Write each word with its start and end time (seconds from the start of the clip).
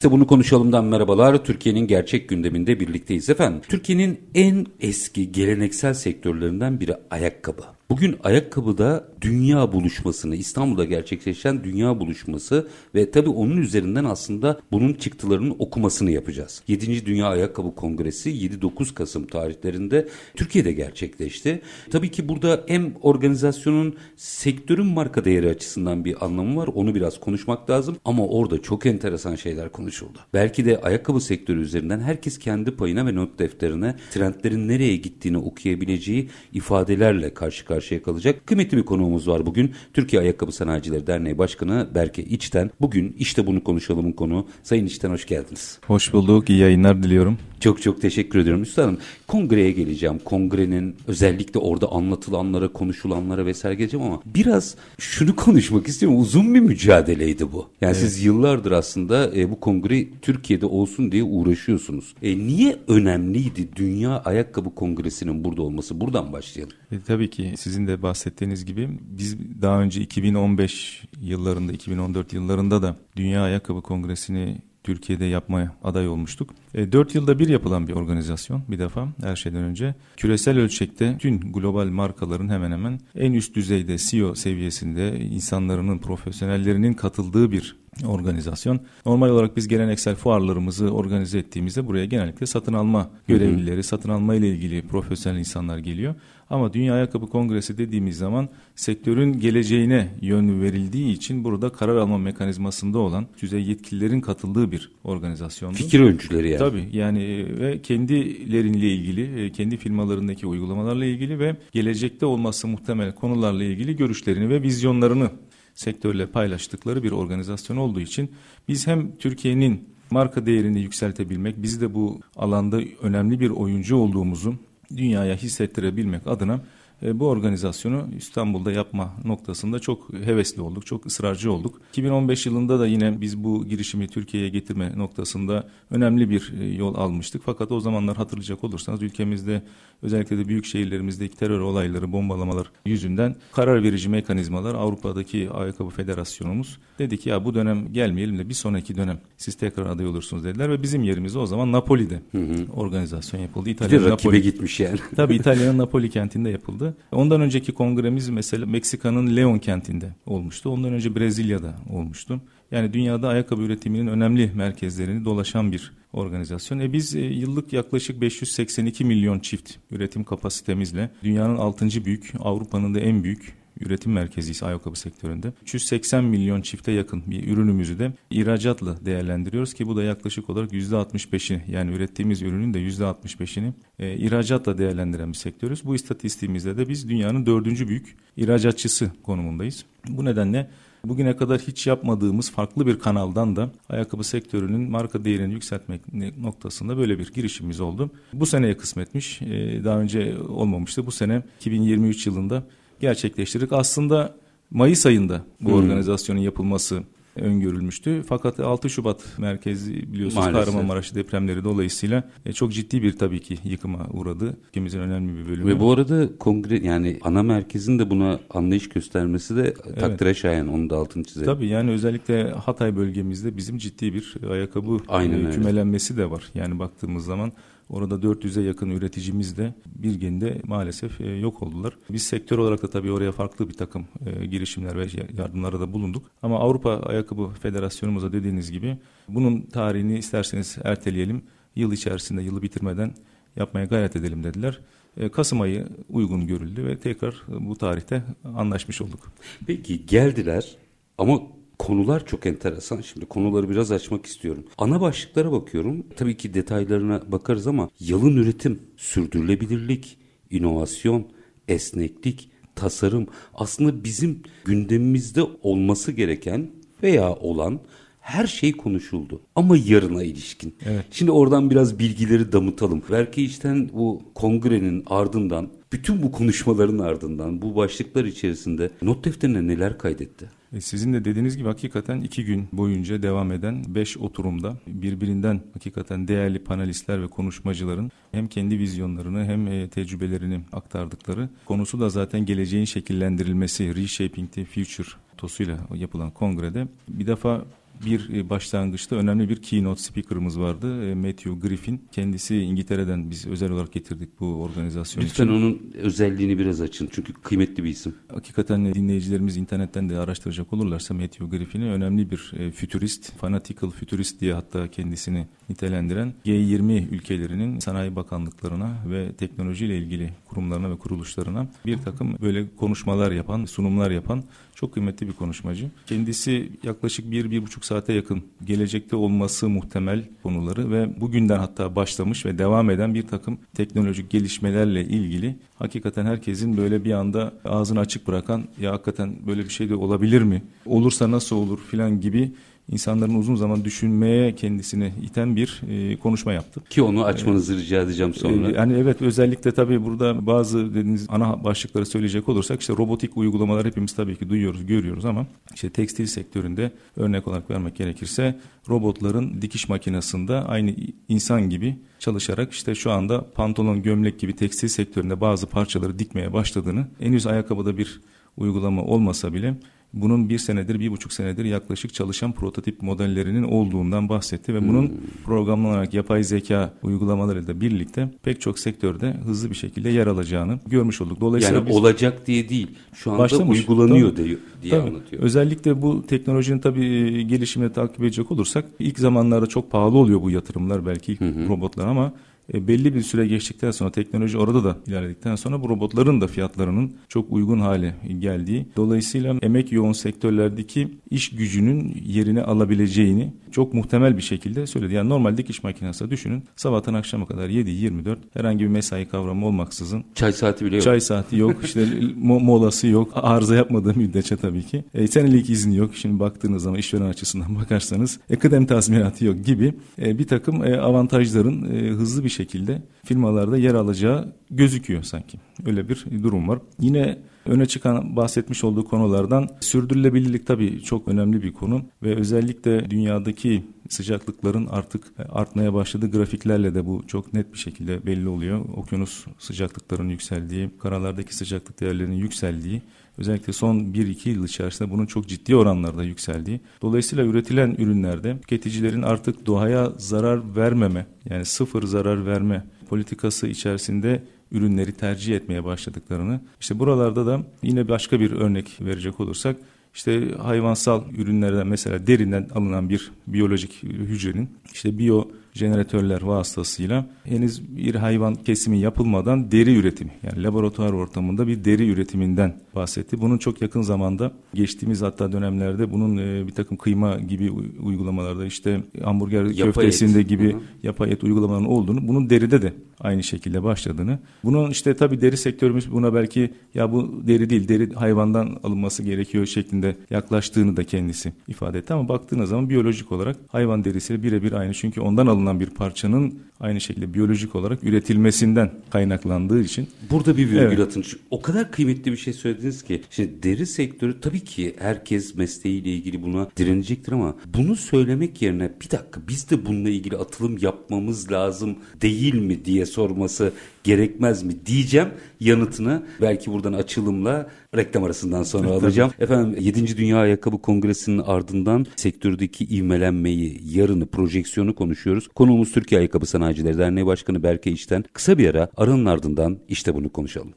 İşte 0.00 0.10
bunu 0.10 0.26
konuşalımdan 0.26 0.84
merhabalar. 0.84 1.44
Türkiye'nin 1.44 1.86
gerçek 1.86 2.28
gündeminde 2.28 2.80
birlikteyiz 2.80 3.30
efendim. 3.30 3.60
Türkiye'nin 3.68 4.20
en 4.34 4.66
eski 4.80 5.32
geleneksel 5.32 5.94
sektörlerinden 5.94 6.80
biri 6.80 6.94
ayakkabı. 7.10 7.77
Bugün 7.90 8.16
ayakkabıda 8.24 9.08
dünya 9.20 9.72
buluşmasını, 9.72 10.36
İstanbul'da 10.36 10.84
gerçekleşen 10.84 11.64
dünya 11.64 12.00
buluşması 12.00 12.68
ve 12.94 13.10
tabii 13.10 13.28
onun 13.28 13.56
üzerinden 13.56 14.04
aslında 14.04 14.60
bunun 14.72 14.94
çıktılarının 14.94 15.56
okumasını 15.58 16.10
yapacağız. 16.10 16.62
7. 16.68 17.06
Dünya 17.06 17.26
Ayakkabı 17.26 17.74
Kongresi 17.74 18.30
7-9 18.30 18.94
Kasım 18.94 19.26
tarihlerinde 19.26 20.08
Türkiye'de 20.36 20.72
gerçekleşti. 20.72 21.62
Tabii 21.90 22.10
ki 22.10 22.28
burada 22.28 22.64
hem 22.66 22.94
organizasyonun 23.02 23.96
sektörün 24.16 24.86
marka 24.86 25.24
değeri 25.24 25.48
açısından 25.48 26.04
bir 26.04 26.24
anlamı 26.24 26.56
var. 26.56 26.68
Onu 26.68 26.94
biraz 26.94 27.20
konuşmak 27.20 27.70
lazım 27.70 27.96
ama 28.04 28.26
orada 28.26 28.62
çok 28.62 28.86
enteresan 28.86 29.34
şeyler 29.34 29.72
konuşuldu. 29.72 30.18
Belki 30.34 30.64
de 30.64 30.80
ayakkabı 30.80 31.20
sektörü 31.20 31.60
üzerinden 31.60 32.00
herkes 32.00 32.38
kendi 32.38 32.70
payına 32.70 33.06
ve 33.06 33.14
not 33.14 33.38
defterine 33.38 33.96
trendlerin 34.10 34.68
nereye 34.68 34.96
gittiğini 34.96 35.38
okuyabileceği 35.38 36.30
ifadelerle 36.52 37.34
karşı 37.34 37.64
karşıya 37.64 37.77
karşıya 37.78 38.02
kalacak. 38.02 38.46
Kıymetli 38.46 38.76
bir 38.76 38.82
konuğumuz 38.82 39.28
var 39.28 39.46
bugün. 39.46 39.72
Türkiye 39.92 40.22
Ayakkabı 40.22 40.52
Sanayicileri 40.52 41.06
Derneği 41.06 41.38
Başkanı 41.38 41.88
Berke 41.94 42.24
İçten. 42.24 42.70
Bugün 42.80 43.16
işte 43.18 43.46
bunu 43.46 43.64
konuşalımın 43.64 44.12
konu. 44.12 44.46
Sayın 44.62 44.86
İçten 44.86 45.10
hoş 45.10 45.26
geldiniz. 45.26 45.78
Hoş 45.86 46.12
bulduk. 46.12 46.50
İyi 46.50 46.58
yayınlar 46.58 47.02
diliyorum. 47.02 47.38
Çok 47.60 47.82
çok 47.82 48.00
teşekkür 48.00 48.38
ediyorum 48.38 48.62
Üstadım. 48.62 48.98
Kongreye 49.26 49.70
geleceğim. 49.72 50.18
Kongrenin 50.24 50.96
özellikle 51.06 51.60
orada 51.60 51.92
anlatılanlara, 51.92 52.68
konuşulanlara 52.68 53.46
vesaire 53.46 53.74
geleceğim 53.74 54.06
ama 54.06 54.20
biraz 54.26 54.74
şunu 54.98 55.36
konuşmak 55.36 55.88
istiyorum. 55.88 56.20
Uzun 56.20 56.54
bir 56.54 56.60
mücadeleydi 56.60 57.52
bu. 57.52 57.68
Yani 57.80 57.90
evet. 57.90 58.00
siz 58.00 58.24
yıllardır 58.24 58.72
aslında 58.72 59.36
e, 59.36 59.50
bu 59.50 59.60
kongre 59.60 60.06
Türkiye'de 60.22 60.66
olsun 60.66 61.12
diye 61.12 61.22
uğraşıyorsunuz. 61.22 62.14
E, 62.22 62.38
niye 62.38 62.76
önemliydi 62.88 63.68
Dünya 63.76 64.22
Ayakkabı 64.24 64.74
Kongresi'nin 64.74 65.44
burada 65.44 65.62
olması? 65.62 66.00
Buradan 66.00 66.32
başlayalım. 66.32 66.74
E, 66.92 66.96
tabii 67.06 67.30
ki 67.30 67.54
sizin 67.68 67.86
de 67.86 68.02
bahsettiğiniz 68.02 68.64
gibi 68.64 68.88
biz 69.00 69.38
daha 69.62 69.80
önce 69.80 70.00
2015 70.00 71.04
yıllarında, 71.20 71.72
2014 71.72 72.32
yıllarında 72.32 72.82
da 72.82 72.96
Dünya 73.16 73.42
Ayakkabı 73.42 73.82
Kongresi'ni 73.82 74.58
Türkiye'de 74.84 75.24
yapmaya 75.24 75.76
aday 75.84 76.08
olmuştuk. 76.08 76.50
E, 76.74 76.92
4 76.92 77.14
yılda 77.14 77.38
bir 77.38 77.48
yapılan 77.48 77.88
bir 77.88 77.92
organizasyon 77.92 78.62
bir 78.68 78.78
defa 78.78 79.08
her 79.22 79.36
şeyden 79.36 79.62
önce. 79.62 79.94
Küresel 80.16 80.58
ölçekte 80.58 81.18
tüm 81.18 81.52
global 81.52 81.86
markaların 81.86 82.48
hemen 82.48 82.72
hemen 82.72 83.00
en 83.14 83.32
üst 83.32 83.56
düzeyde 83.56 83.98
CEO 83.98 84.34
seviyesinde 84.34 85.20
insanların, 85.20 85.98
profesyonellerinin 85.98 86.94
katıldığı 86.94 87.52
bir 87.52 87.76
organizasyon. 88.06 88.80
Normal 89.06 89.28
olarak 89.28 89.56
biz 89.56 89.68
geleneksel 89.68 90.14
fuarlarımızı 90.14 90.90
organize 90.90 91.38
ettiğimizde 91.38 91.86
buraya 91.86 92.04
genellikle 92.04 92.46
satın 92.46 92.72
alma 92.72 93.10
görevlileri, 93.26 93.82
satın 93.82 94.08
alma 94.08 94.34
ile 94.34 94.48
ilgili 94.48 94.82
profesyonel 94.82 95.38
insanlar 95.38 95.78
geliyor. 95.78 96.14
Ama 96.50 96.72
Dünya 96.72 96.94
Ayakkabı 96.94 97.26
Kongresi 97.26 97.78
dediğimiz 97.78 98.16
zaman 98.16 98.48
sektörün 98.76 99.40
geleceğine 99.40 100.08
yön 100.20 100.62
verildiği 100.62 101.12
için 101.12 101.44
burada 101.44 101.68
karar 101.68 101.96
alma 101.96 102.18
mekanizmasında 102.18 102.98
olan 102.98 103.26
düzey 103.42 103.62
yetkililerin 103.62 104.20
katıldığı 104.20 104.72
bir 104.72 104.90
organizasyondu. 105.04 105.76
Fikir 105.76 106.00
öncüleri 106.00 106.48
yani. 106.48 106.58
Tabii 106.58 106.88
yani 106.92 107.22
e, 107.22 107.58
ve 107.58 107.82
kendilerinle 107.82 108.88
ilgili, 108.88 109.44
e, 109.44 109.52
kendi 109.52 109.76
firmalarındaki 109.76 110.46
uygulamalarla 110.46 111.04
ilgili 111.04 111.38
ve 111.38 111.56
gelecekte 111.72 112.26
olması 112.26 112.68
muhtemel 112.68 113.14
konularla 113.14 113.64
ilgili 113.64 113.96
görüşlerini 113.96 114.48
ve 114.48 114.62
vizyonlarını 114.62 115.30
sektörle 115.74 116.26
paylaştıkları 116.26 117.02
bir 117.02 117.12
organizasyon 117.12 117.76
olduğu 117.76 118.00
için 118.00 118.30
biz 118.68 118.86
hem 118.86 119.16
Türkiye'nin 119.16 119.88
marka 120.10 120.46
değerini 120.46 120.80
yükseltebilmek, 120.80 121.62
biz 121.62 121.80
de 121.80 121.94
bu 121.94 122.20
alanda 122.36 122.80
önemli 123.02 123.40
bir 123.40 123.50
oyuncu 123.50 123.96
olduğumuzu 123.96 124.54
dünyaya 124.96 125.36
hissettirebilmek 125.36 126.26
adına 126.26 126.60
bu 127.02 127.28
organizasyonu 127.28 128.08
İstanbul'da 128.16 128.72
yapma 128.72 129.14
noktasında 129.24 129.78
çok 129.78 130.12
hevesli 130.12 130.62
olduk, 130.62 130.86
çok 130.86 131.06
ısrarcı 131.06 131.52
olduk. 131.52 131.80
2015 131.92 132.46
yılında 132.46 132.80
da 132.80 132.86
yine 132.86 133.20
biz 133.20 133.44
bu 133.44 133.66
girişimi 133.66 134.08
Türkiye'ye 134.08 134.48
getirme 134.48 134.92
noktasında 134.96 135.68
önemli 135.90 136.30
bir 136.30 136.52
e, 136.60 136.64
yol 136.64 136.94
almıştık. 136.94 137.42
Fakat 137.44 137.72
o 137.72 137.80
zamanlar 137.80 138.16
hatırlayacak 138.16 138.64
olursanız 138.64 139.02
ülkemizde 139.02 139.62
özellikle 140.02 140.38
de 140.38 140.48
büyük 140.48 140.64
şehirlerimizdeki 140.64 141.36
terör 141.36 141.60
olayları, 141.60 142.12
bombalamalar 142.12 142.70
yüzünden 142.86 143.36
karar 143.52 143.82
verici 143.82 144.08
mekanizmalar 144.08 144.74
Avrupa'daki 144.74 145.50
Ayakkabı 145.50 145.90
Federasyonumuz 145.90 146.78
dedi 146.98 147.18
ki 147.18 147.28
ya 147.28 147.44
bu 147.44 147.54
dönem 147.54 147.92
gelmeyelim 147.92 148.38
de 148.38 148.48
bir 148.48 148.54
sonraki 148.54 148.96
dönem 148.96 149.20
siz 149.36 149.54
tekrar 149.54 149.86
aday 149.86 150.06
olursunuz 150.06 150.44
dediler 150.44 150.70
ve 150.70 150.82
bizim 150.82 151.02
yerimizde 151.02 151.38
o 151.38 151.46
zaman 151.46 151.72
Napoli'de 151.72 152.20
hı 152.32 152.38
hı. 152.38 152.72
organizasyon 152.72 153.40
yapıldı. 153.40 153.70
İtalya'nın 153.70 154.10
Napoli 154.10 154.42
gitmiş 154.42 154.80
yani. 154.80 154.98
Tabii 155.16 155.34
İtalya'nın 155.34 155.78
Napoli 155.78 156.10
kentinde 156.10 156.50
yapıldı. 156.50 156.87
Ondan 157.12 157.40
önceki 157.40 157.72
kongremiz 157.72 158.28
mesela 158.28 158.66
Meksika'nın 158.66 159.36
Leon 159.36 159.58
kentinde 159.58 160.14
olmuştu. 160.26 160.70
Ondan 160.70 160.92
önce 160.92 161.16
Brezilya'da 161.16 161.74
olmuştu. 161.90 162.40
Yani 162.70 162.92
dünyada 162.92 163.28
ayakkabı 163.28 163.62
üretiminin 163.62 164.06
önemli 164.06 164.52
merkezlerini 164.54 165.24
dolaşan 165.24 165.72
bir 165.72 165.92
organizasyon. 166.12 166.78
E 166.78 166.92
biz 166.92 167.16
e, 167.16 167.20
yıllık 167.20 167.72
yaklaşık 167.72 168.20
582 168.20 169.04
milyon 169.04 169.38
çift 169.38 169.70
üretim 169.90 170.24
kapasitemizle 170.24 171.10
dünyanın 171.22 171.56
6. 171.56 172.04
büyük, 172.04 172.32
Avrupa'nın 172.40 172.94
da 172.94 173.00
en 173.00 173.24
büyük 173.24 173.57
üretim 173.80 174.12
merkeziyiz 174.12 174.62
ayakkabı 174.62 174.98
sektöründe. 174.98 175.52
380 175.62 176.24
milyon 176.24 176.60
çifte 176.60 176.92
yakın 176.92 177.22
bir 177.26 177.48
ürünümüzü 177.48 177.98
de 177.98 178.12
ihracatla 178.30 179.06
değerlendiriyoruz 179.06 179.74
ki 179.74 179.86
bu 179.86 179.96
da 179.96 180.02
yaklaşık 180.02 180.50
olarak 180.50 180.72
%65'i 180.72 181.62
yani 181.68 181.92
ürettiğimiz 181.92 182.42
ürünün 182.42 182.74
de 182.74 182.78
%65'ini 182.78 183.72
e, 183.98 184.16
ihracatla 184.16 184.78
değerlendiren 184.78 185.32
bir 185.32 185.38
sektörüz. 185.38 185.84
Bu 185.84 185.94
istatistiğimizde 185.94 186.76
de 186.76 186.88
biz 186.88 187.08
dünyanın 187.08 187.46
dördüncü 187.46 187.88
büyük 187.88 188.16
ihracatçısı 188.36 189.10
konumundayız. 189.22 189.84
Bu 190.08 190.24
nedenle 190.24 190.70
Bugüne 191.04 191.36
kadar 191.36 191.60
hiç 191.60 191.86
yapmadığımız 191.86 192.50
farklı 192.50 192.86
bir 192.86 192.98
kanaldan 192.98 193.56
da 193.56 193.70
ayakkabı 193.88 194.24
sektörünün 194.24 194.90
marka 194.90 195.24
değerini 195.24 195.54
yükseltmek 195.54 196.00
noktasında 196.38 196.96
böyle 196.96 197.18
bir 197.18 197.32
girişimimiz 197.32 197.80
oldu. 197.80 198.10
Bu 198.32 198.46
seneye 198.46 198.76
kısmetmiş. 198.76 199.42
E, 199.42 199.84
daha 199.84 199.98
önce 199.98 200.38
olmamıştı. 200.38 201.06
Bu 201.06 201.12
sene 201.12 201.42
2023 201.60 202.26
yılında 202.26 202.64
gerçekleştirdik. 203.00 203.72
Aslında 203.72 204.36
Mayıs 204.70 205.06
ayında 205.06 205.42
bu 205.60 205.68
hmm. 205.68 205.74
organizasyonun 205.74 206.40
yapılması 206.40 207.02
öngörülmüştü. 207.40 208.22
Fakat 208.28 208.60
6 208.60 208.90
Şubat 208.90 209.24
merkezi 209.38 210.12
biliyorsunuz 210.12 210.44
Maalesef. 210.44 210.64
Kahramanmaraş 210.64 211.14
depremleri 211.14 211.64
dolayısıyla 211.64 212.30
e, 212.46 212.52
çok 212.52 212.72
ciddi 212.72 213.02
bir 213.02 213.18
tabii 213.18 213.40
ki 213.40 213.58
yıkıma 213.64 214.06
uğradı. 214.12 214.56
Ülkemizin 214.68 215.00
önemli 215.00 215.38
bir 215.38 215.48
bölümü. 215.48 215.70
Ve 215.70 215.80
bu 215.80 215.92
arada 215.92 216.38
kongre 216.38 216.86
yani 216.86 217.18
ana 217.22 217.42
merkezin 217.42 217.98
de 217.98 218.10
buna 218.10 218.40
anlayış 218.50 218.88
göstermesi 218.88 219.56
de 219.56 219.74
evet. 219.86 220.00
takdire 220.00 220.34
şayan 220.34 220.68
onu 220.68 220.90
da 220.90 220.96
altını 220.96 221.24
çizelim. 221.24 221.46
Tabii 221.46 221.66
yani 221.66 221.90
özellikle 221.90 222.50
Hatay 222.50 222.96
bölgemizde 222.96 223.56
bizim 223.56 223.78
ciddi 223.78 224.14
bir 224.14 224.36
ayakkabı 224.50 224.96
Aynen 225.08 225.44
e, 225.44 225.50
kümelenmesi 225.50 226.16
de 226.16 226.30
var. 226.30 226.44
Yani 226.54 226.78
baktığımız 226.78 227.24
zaman 227.24 227.52
Orada 227.90 228.14
400'e 228.14 228.62
yakın 228.62 228.90
üreticimiz 228.90 229.56
de 229.56 229.74
bir 229.86 230.14
günde 230.14 230.60
maalesef 230.64 231.20
e, 231.20 231.26
yok 231.26 231.62
oldular. 231.62 231.96
Biz 232.10 232.22
sektör 232.22 232.58
olarak 232.58 232.82
da 232.82 232.90
tabii 232.90 233.12
oraya 233.12 233.32
farklı 233.32 233.68
bir 233.68 233.74
takım 233.74 234.06
e, 234.26 234.46
girişimler 234.46 234.96
ve 234.96 235.06
yardımlara 235.38 235.80
da 235.80 235.92
bulunduk. 235.92 236.30
Ama 236.42 236.58
Avrupa 236.58 236.96
Ayakkabı 236.96 237.48
Federasyonumuza 237.62 238.32
dediğiniz 238.32 238.72
gibi 238.72 238.98
bunun 239.28 239.60
tarihini 239.60 240.18
isterseniz 240.18 240.78
erteleyelim. 240.84 241.42
Yıl 241.76 241.92
içerisinde 241.92 242.42
yılı 242.42 242.62
bitirmeden 242.62 243.14
yapmaya 243.56 243.86
gayret 243.86 244.16
edelim 244.16 244.44
dediler. 244.44 244.80
E, 245.16 245.28
Kasım 245.28 245.60
ayı 245.60 245.86
uygun 246.08 246.46
görüldü 246.46 246.86
ve 246.86 246.98
tekrar 246.98 247.42
bu 247.48 247.76
tarihte 247.76 248.22
anlaşmış 248.44 249.00
olduk. 249.02 249.32
Peki 249.66 250.06
geldiler 250.06 250.76
ama 251.18 251.40
Konular 251.78 252.26
çok 252.26 252.46
enteresan. 252.46 253.00
Şimdi 253.00 253.26
konuları 253.26 253.70
biraz 253.70 253.92
açmak 253.92 254.26
istiyorum. 254.26 254.64
Ana 254.78 255.00
başlıklara 255.00 255.52
bakıyorum. 255.52 256.06
Tabii 256.16 256.36
ki 256.36 256.54
detaylarına 256.54 257.22
bakarız 257.32 257.66
ama 257.66 257.90
yalın 258.00 258.36
üretim, 258.36 258.82
sürdürülebilirlik, 258.96 260.18
inovasyon, 260.50 261.26
esneklik, 261.68 262.50
tasarım 262.74 263.26
aslında 263.54 264.04
bizim 264.04 264.42
gündemimizde 264.64 265.42
olması 265.62 266.12
gereken 266.12 266.70
veya 267.02 267.32
olan 267.32 267.80
her 268.20 268.46
şey 268.46 268.72
konuşuldu. 268.72 269.40
Ama 269.54 269.76
yarına 269.76 270.22
ilişkin. 270.22 270.74
Evet. 270.86 271.04
Şimdi 271.10 271.30
oradan 271.30 271.70
biraz 271.70 271.98
bilgileri 271.98 272.52
damıtalım. 272.52 273.02
Belki 273.10 273.44
işten 273.44 273.90
bu 273.92 274.22
kongrenin 274.34 275.02
ardından 275.06 275.68
bütün 275.92 276.22
bu 276.22 276.32
konuşmaların 276.32 276.98
ardından 276.98 277.62
bu 277.62 277.76
başlıklar 277.76 278.24
içerisinde 278.24 278.90
not 279.02 279.24
defterine 279.24 279.66
neler 279.66 279.98
kaydetti? 279.98 280.50
E 280.72 280.80
sizin 280.80 281.12
de 281.12 281.24
dediğiniz 281.24 281.56
gibi 281.56 281.68
hakikaten 281.68 282.20
iki 282.20 282.44
gün 282.44 282.68
boyunca 282.72 283.22
devam 283.22 283.52
eden 283.52 283.84
beş 283.88 284.16
oturumda 284.16 284.76
birbirinden 284.86 285.60
hakikaten 285.72 286.28
değerli 286.28 286.58
panelistler 286.64 287.22
ve 287.22 287.26
konuşmacıların 287.26 288.10
hem 288.32 288.48
kendi 288.48 288.78
vizyonlarını 288.78 289.44
hem 289.44 289.66
e, 289.66 289.88
tecrübelerini 289.88 290.60
aktardıkları 290.72 291.48
konusu 291.64 292.00
da 292.00 292.08
zaten 292.08 292.46
geleceğin 292.46 292.84
şekillendirilmesi 292.84 293.96
Reshaping 293.96 294.52
the 294.52 294.64
Future 294.64 295.08
tosuyla 295.36 295.78
yapılan 295.94 296.30
kongrede 296.30 296.88
bir 297.08 297.26
defa 297.26 297.64
bir 298.04 298.34
e, 298.34 298.50
başlangıçta 298.50 299.16
önemli 299.16 299.48
bir 299.48 299.62
keynote 299.62 300.02
speaker'ımız 300.02 300.60
vardı. 300.60 301.10
E, 301.10 301.14
Matthew 301.14 301.68
Griffin. 301.68 302.02
Kendisi 302.12 302.56
İngiltere'den 302.56 303.30
biz 303.30 303.46
özel 303.46 303.70
olarak 303.70 303.92
getirdik 303.92 304.40
bu 304.40 304.46
organizasyon 304.46 305.24
Lütfen 305.24 305.44
için. 305.44 305.54
onun 305.54 305.92
özelliğini 305.94 306.58
biraz 306.58 306.80
açın. 306.80 307.08
Çünkü 307.12 307.32
kıymetli 307.32 307.84
bir 307.84 307.90
isim. 307.90 308.14
Hakikaten 308.32 308.94
dinleyicilerimiz 308.94 309.56
internetten 309.56 310.08
de 310.08 310.18
araştıracak 310.18 310.72
olurlarsa 310.72 311.14
Matthew 311.14 311.56
Griffin'i 311.56 311.84
önemli 311.84 312.30
bir 312.30 312.52
e, 312.58 312.70
fütürist, 312.70 313.32
fanatical 313.36 313.90
fütürist 313.90 314.40
diye 314.40 314.54
hatta 314.54 314.88
kendisini 314.90 315.46
nitelendiren 315.68 316.34
G20 316.46 317.08
ülkelerinin 317.08 317.78
sanayi 317.78 318.16
bakanlıklarına 318.16 318.96
ve 319.10 319.32
teknolojiyle 319.32 319.98
ilgili 319.98 320.30
kurumlarına 320.48 320.90
ve 320.90 320.98
kuruluşlarına 320.98 321.66
bir 321.86 321.98
takım 321.98 322.36
böyle 322.40 322.64
konuşmalar 322.76 323.32
yapan, 323.32 323.64
sunumlar 323.64 324.10
yapan 324.10 324.44
çok 324.74 324.94
kıymetli 324.94 325.28
bir 325.28 325.32
konuşmacı. 325.32 325.90
Kendisi 326.06 326.72
yaklaşık 326.82 327.30
bir, 327.30 327.50
bir 327.50 327.62
buçuk 327.62 327.84
saate 327.88 328.12
yakın 328.12 328.42
gelecekte 328.64 329.16
olması 329.16 329.68
muhtemel 329.68 330.24
konuları 330.42 330.90
ve 330.90 331.20
bugünden 331.20 331.58
hatta 331.58 331.96
başlamış 331.96 332.46
ve 332.46 332.58
devam 332.58 332.90
eden 332.90 333.14
bir 333.14 333.26
takım 333.26 333.58
teknolojik 333.74 334.30
gelişmelerle 334.30 335.04
ilgili 335.04 335.56
hakikaten 335.74 336.26
herkesin 336.26 336.76
böyle 336.76 337.04
bir 337.04 337.12
anda 337.12 337.52
ağzını 337.64 338.00
açık 338.00 338.26
bırakan 338.26 338.64
ya 338.80 338.92
hakikaten 338.92 339.36
böyle 339.46 339.64
bir 339.64 339.68
şey 339.68 339.88
de 339.88 339.94
olabilir 339.94 340.42
mi? 340.42 340.62
Olursa 340.86 341.30
nasıl 341.30 341.56
olur 341.56 341.78
filan 341.90 342.20
gibi 342.20 342.52
insanların 342.90 343.34
uzun 343.34 343.56
zaman 343.56 343.84
düşünmeye 343.84 344.54
kendisini 344.54 345.12
iten 345.22 345.56
bir 345.56 345.82
e, 345.90 346.16
konuşma 346.16 346.52
yaptı. 346.52 346.80
Ki 346.90 347.02
onu 347.02 347.24
açmanızı 347.24 347.76
rica 347.76 348.02
edeceğim 348.02 348.34
sonra. 348.34 348.70
Ee, 348.70 348.72
Yani 348.72 348.92
evet 348.92 349.22
özellikle 349.22 349.72
tabii 349.72 350.04
burada 350.04 350.46
bazı 350.46 350.94
dediğiniz 350.94 351.26
ana 351.28 351.64
başlıkları 351.64 352.06
söyleyecek 352.06 352.48
olursak 352.48 352.80
işte 352.80 352.92
robotik 352.92 353.36
uygulamalar 353.36 353.86
hepimiz 353.86 354.12
tabii 354.12 354.36
ki 354.36 354.48
duyuyoruz, 354.48 354.86
görüyoruz 354.86 355.24
ama 355.24 355.46
işte 355.74 355.90
tekstil 355.90 356.26
sektöründe 356.26 356.92
örnek 357.16 357.48
olarak 357.48 357.70
vermek 357.70 357.96
gerekirse 357.96 358.58
robotların 358.88 359.62
dikiş 359.62 359.88
makinesinde 359.88 360.54
aynı 360.54 360.94
insan 361.28 361.70
gibi 361.70 361.96
çalışarak 362.18 362.72
işte 362.72 362.94
şu 362.94 363.10
anda 363.10 363.50
pantolon, 363.50 364.02
gömlek 364.02 364.38
gibi 364.38 364.56
tekstil 364.56 364.88
sektöründe 364.88 365.40
bazı 365.40 365.66
parçaları 365.66 366.18
dikmeye 366.18 366.52
başladığını 366.52 367.06
henüz 367.18 367.46
ayakkabıda 367.46 367.98
bir 367.98 368.20
uygulama 368.56 369.02
olmasa 369.02 369.54
bile 369.54 369.74
bunun 370.12 370.48
bir 370.48 370.58
senedir, 370.58 371.00
bir 371.00 371.10
buçuk 371.10 371.32
senedir 371.32 371.64
yaklaşık 371.64 372.14
çalışan 372.14 372.52
prototip 372.52 373.02
modellerinin 373.02 373.62
olduğundan 373.62 374.28
bahsetti 374.28 374.74
ve 374.74 374.88
bunun 374.88 375.12
programlanarak 375.44 376.14
yapay 376.14 376.42
zeka 376.44 376.94
uygulamalarıyla 377.02 377.80
birlikte 377.80 378.28
pek 378.42 378.60
çok 378.60 378.78
sektörde 378.78 379.32
hızlı 379.32 379.70
bir 379.70 379.74
şekilde 379.74 380.08
yer 380.10 380.26
alacağını 380.26 380.78
görmüş 380.86 381.20
olduk. 381.20 381.40
Dolayısıyla 381.40 381.78
Yani 381.78 381.88
biz- 381.88 381.96
olacak 381.96 382.46
diye 382.46 382.68
değil. 382.68 382.86
Şu 383.14 383.30
anda 383.30 383.42
Başlamış. 383.42 383.78
uygulanıyor 383.80 384.30
Tabii. 384.36 384.44
diye, 384.44 384.56
diye 384.82 384.90
Tabii. 384.92 385.08
anlatıyor. 385.10 385.42
Özellikle 385.42 386.02
bu 386.02 386.26
teknolojinin 386.26 386.78
tabii 386.78 387.06
e, 387.06 387.42
gelişimini 387.42 387.92
takip 387.92 388.20
edecek 388.22 388.50
olursak 388.52 388.84
ilk 388.98 389.18
zamanlarda 389.18 389.66
çok 389.66 389.90
pahalı 389.90 390.18
oluyor 390.18 390.42
bu 390.42 390.50
yatırımlar 390.50 391.06
belki 391.06 391.32
ilk 391.32 391.40
robotlar 391.68 392.06
ama 392.06 392.32
e, 392.74 392.88
belli 392.88 393.14
bir 393.14 393.22
süre 393.22 393.46
geçtikten 393.46 393.90
sonra 393.90 394.10
teknoloji 394.10 394.58
orada 394.58 394.84
da 394.84 394.96
ilerledikten 395.06 395.56
sonra 395.56 395.82
bu 395.82 395.88
robotların 395.88 396.40
da 396.40 396.46
fiyatlarının 396.46 397.12
çok 397.28 397.52
uygun 397.52 397.80
hale 397.80 398.14
geldiği 398.38 398.86
dolayısıyla 398.96 399.56
emek 399.62 399.92
yoğun 399.92 400.12
sektörlerdeki 400.12 401.08
iş 401.30 401.50
gücünün 401.50 402.22
yerini 402.26 402.62
alabileceğini 402.62 403.52
çok 403.72 403.94
muhtemel 403.94 404.36
bir 404.36 404.42
şekilde 404.42 404.86
söyledi. 404.86 405.14
Yani 405.14 405.28
normal 405.28 405.56
dikiş 405.56 405.82
makinesi 405.82 406.30
düşünün 406.30 406.64
sabahtan 406.76 407.14
akşama 407.14 407.46
kadar 407.46 407.68
7-24 407.68 408.36
herhangi 408.54 408.84
bir 408.84 408.88
mesai 408.88 409.28
kavramı 409.28 409.66
olmaksızın 409.66 410.24
Çay 410.34 410.52
saati 410.52 410.84
bile 410.84 410.96
yok. 410.96 411.04
Çay 411.04 411.20
saati 411.20 411.56
yok, 411.56 411.84
işte 411.84 412.00
mo- 412.00 412.64
molası 412.64 413.06
yok, 413.06 413.30
arıza 413.34 413.74
yapmadığı 413.74 414.14
müddetçe 414.14 414.56
tabii 414.56 414.82
ki. 414.82 415.04
E, 415.14 415.26
senelik 415.26 415.70
izni 415.70 415.96
yok. 415.96 416.10
Şimdi 416.14 416.40
baktığınız 416.40 416.82
zaman 416.82 416.98
işveren 416.98 417.26
açısından 417.26 417.76
bakarsanız 417.80 418.40
e, 418.50 418.56
kıdem 418.56 418.86
tazminatı 418.86 419.44
yok 419.44 419.64
gibi 419.64 419.94
e, 420.22 420.38
bir 420.38 420.46
takım 420.46 420.84
e, 420.84 421.00
avantajların 421.00 421.94
e, 421.94 422.10
hızlı 422.10 422.44
bir 422.44 422.48
şekilde 422.58 423.02
firmalarda 423.24 423.78
yer 423.78 423.94
alacağı 423.94 424.52
gözüküyor 424.70 425.22
sanki. 425.22 425.58
Öyle 425.86 426.08
bir 426.08 426.26
durum 426.42 426.68
var. 426.68 426.78
Yine 427.00 427.38
öne 427.66 427.86
çıkan 427.86 428.36
bahsetmiş 428.36 428.84
olduğu 428.84 429.04
konulardan 429.04 429.68
sürdürülebilirlik 429.80 430.66
tabii 430.66 431.02
çok 431.02 431.28
önemli 431.28 431.62
bir 431.62 431.72
konu 431.72 432.02
ve 432.22 432.36
özellikle 432.36 433.10
dünyadaki 433.10 433.84
sıcaklıkların 434.08 434.86
artık 434.86 435.24
artmaya 435.48 435.94
başladığı 435.94 436.30
grafiklerle 436.30 436.94
de 436.94 437.06
bu 437.06 437.26
çok 437.26 437.52
net 437.52 437.72
bir 437.72 437.78
şekilde 437.78 438.26
belli 438.26 438.48
oluyor. 438.48 438.84
Okyanus 438.96 439.46
sıcaklıklarının 439.58 440.28
yükseldiği, 440.28 440.90
karalardaki 440.98 441.56
sıcaklık 441.56 442.00
değerlerinin 442.00 442.36
yükseldiği 442.36 443.02
Özellikle 443.38 443.72
son 443.72 443.96
1-2 443.96 444.48
yıl 444.48 444.64
içerisinde 444.64 445.10
bunun 445.10 445.26
çok 445.26 445.48
ciddi 445.48 445.76
oranlarda 445.76 446.24
yükseldiği. 446.24 446.80
Dolayısıyla 447.02 447.44
üretilen 447.44 447.94
ürünlerde 447.98 448.58
tüketicilerin 448.58 449.22
artık 449.22 449.66
doğaya 449.66 450.12
zarar 450.16 450.76
vermeme 450.76 451.26
yani 451.50 451.64
sıfır 451.64 452.02
zarar 452.02 452.46
verme 452.46 452.84
politikası 453.08 453.66
içerisinde 453.66 454.42
ürünleri 454.72 455.12
tercih 455.12 455.56
etmeye 455.56 455.84
başladıklarını. 455.84 456.60
İşte 456.80 456.98
buralarda 456.98 457.46
da 457.46 457.62
yine 457.82 458.08
başka 458.08 458.40
bir 458.40 458.52
örnek 458.52 458.98
verecek 459.00 459.40
olursak 459.40 459.76
işte 460.14 460.54
hayvansal 460.62 461.22
ürünlerden 461.36 461.86
mesela 461.86 462.26
derinden 462.26 462.68
alınan 462.74 463.08
bir 463.08 463.30
biyolojik 463.46 464.02
hücrenin 464.02 464.70
işte 464.92 465.18
biyo 465.18 465.48
jeneratörler 465.74 466.42
vasıtasıyla 466.42 467.26
henüz 467.44 467.96
bir 467.96 468.14
hayvan 468.14 468.54
kesimi 468.54 468.98
yapılmadan 468.98 469.70
deri 469.70 469.96
üretimi 469.96 470.30
yani 470.42 470.62
laboratuvar 470.62 471.12
ortamında 471.12 471.66
bir 471.66 471.84
deri 471.84 472.08
üretiminden 472.08 472.80
bahsetti. 472.94 473.40
Bunun 473.40 473.58
çok 473.58 473.82
yakın 473.82 474.02
zamanda 474.02 474.52
geçtiğimiz 474.74 475.22
hatta 475.22 475.52
dönemlerde 475.52 476.12
bunun 476.12 476.36
e, 476.36 476.66
bir 476.66 476.72
takım 476.72 476.96
kıyma 476.96 477.36
gibi 477.36 477.70
uygulamalarda 478.02 478.66
işte 478.66 479.00
hamburger 479.24 479.64
Yapay 479.64 479.92
köftesinde 479.92 480.40
et. 480.40 480.48
gibi 480.48 480.72
Hı 480.72 480.76
hı. 480.76 480.80
yapay 481.02 481.32
et 481.32 481.44
uygulamalarının 481.44 481.88
olduğunu 481.88 482.28
bunun 482.28 482.50
deride 482.50 482.82
de 482.82 482.92
aynı 483.20 483.42
şekilde 483.42 483.82
başladığını. 483.82 484.38
Bunun 484.64 484.90
işte 484.90 485.14
tabii 485.14 485.40
deri 485.40 485.56
sektörümüz 485.56 486.12
buna 486.12 486.34
belki 486.34 486.70
ya 486.94 487.12
bu 487.12 487.42
deri 487.46 487.70
değil 487.70 487.88
deri 487.88 488.14
hayvandan 488.14 488.78
alınması 488.82 489.22
gerekiyor 489.22 489.66
şeklinde 489.66 490.16
yaklaştığını 490.30 490.96
da 490.96 491.04
kendisi 491.04 491.52
ifade 491.68 491.98
etti 491.98 492.14
ama 492.14 492.28
baktığınız 492.28 492.70
zaman 492.70 492.90
biyolojik 492.90 493.32
olarak 493.32 493.56
hayvan 493.68 494.04
derisiyle 494.04 494.42
birebir 494.42 494.72
aynı 494.72 494.94
çünkü 494.94 495.20
ondan 495.20 495.46
alınan 495.58 495.80
bir 495.80 495.90
parçanın 495.90 496.62
aynı 496.80 497.00
şekilde 497.00 497.34
biyolojik 497.34 497.74
olarak 497.74 498.04
üretilmesinden 498.04 498.90
kaynaklandığı 499.10 499.80
için 499.80 500.08
Burada 500.30 500.56
bir 500.56 500.66
virgül 500.66 500.78
Evet. 500.80 501.00
atın. 501.00 501.24
O 501.50 501.62
kadar 501.62 501.90
kıymetli 501.92 502.32
bir 502.32 502.36
şey 502.36 502.52
söylediniz 502.52 503.02
ki. 503.02 503.22
Şimdi 503.30 503.62
deri 503.62 503.86
sektörü 503.86 504.40
tabii 504.40 504.60
ki 504.60 504.94
herkes 504.98 505.54
mesleğiyle 505.54 506.10
ilgili 506.10 506.42
buna 506.42 506.68
direnecektir 506.76 507.32
ama 507.32 507.56
bunu 507.74 507.96
söylemek 507.96 508.62
yerine 508.62 508.92
bir 509.02 509.10
dakika 509.10 509.40
biz 509.48 509.70
de 509.70 509.86
bununla 509.86 510.08
ilgili 510.08 510.36
atılım 510.36 510.78
yapmamız 510.80 511.52
lazım 511.52 511.96
değil 512.22 512.54
mi 512.54 512.84
diye 512.84 513.06
sorması 513.06 513.72
gerekmez 514.04 514.62
mi 514.62 514.72
diyeceğim 514.86 515.28
yanıtını 515.60 516.22
belki 516.40 516.72
buradan 516.72 516.92
açılımla 516.92 517.70
reklam 517.96 518.24
arasından 518.24 518.62
sonra 518.62 518.88
alacağım. 518.92 519.30
Efendim 519.38 519.76
7. 519.80 520.16
Dünya 520.16 520.36
Ayakkabı 520.38 520.78
Kongresi'nin 520.78 521.38
ardından 521.38 522.06
sektördeki 522.16 522.84
ivmelenmeyi, 522.96 523.80
yarını, 523.94 524.26
projeksiyonu 524.26 524.94
konuşuyoruz. 524.94 525.48
Konuğumuz 525.48 525.92
Türkiye 525.92 526.18
Ayakkabı 526.18 526.46
Sanayicileri 526.68 526.98
Derneği 526.98 527.26
Başkanı 527.26 527.62
Berke 527.62 527.90
İşten. 527.90 528.24
Kısa 528.32 528.58
bir 528.58 528.70
ara 528.70 528.88
aranın 528.96 529.26
ardından 529.26 529.78
işte 529.88 530.14
bunu 530.14 530.32
konuşalım. 530.32 530.74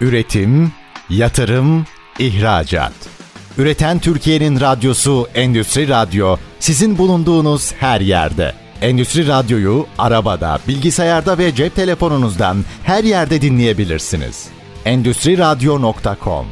Üretim, 0.00 0.72
yatırım, 1.10 1.84
ihracat. 2.18 2.92
Üreten 3.58 3.98
Türkiye'nin 3.98 4.60
radyosu 4.60 5.28
Endüstri 5.34 5.88
Radyo 5.88 6.36
sizin 6.60 6.98
bulunduğunuz 6.98 7.72
her 7.72 8.00
yerde. 8.00 8.52
Endüstri 8.82 9.28
Radyo'yu 9.28 9.86
arabada, 9.98 10.58
bilgisayarda 10.68 11.38
ve 11.38 11.54
cep 11.54 11.74
telefonunuzdan 11.74 12.56
her 12.84 13.04
yerde 13.04 13.42
dinleyebilirsiniz. 13.42 14.48
Endüstriradyo.com 14.84 16.46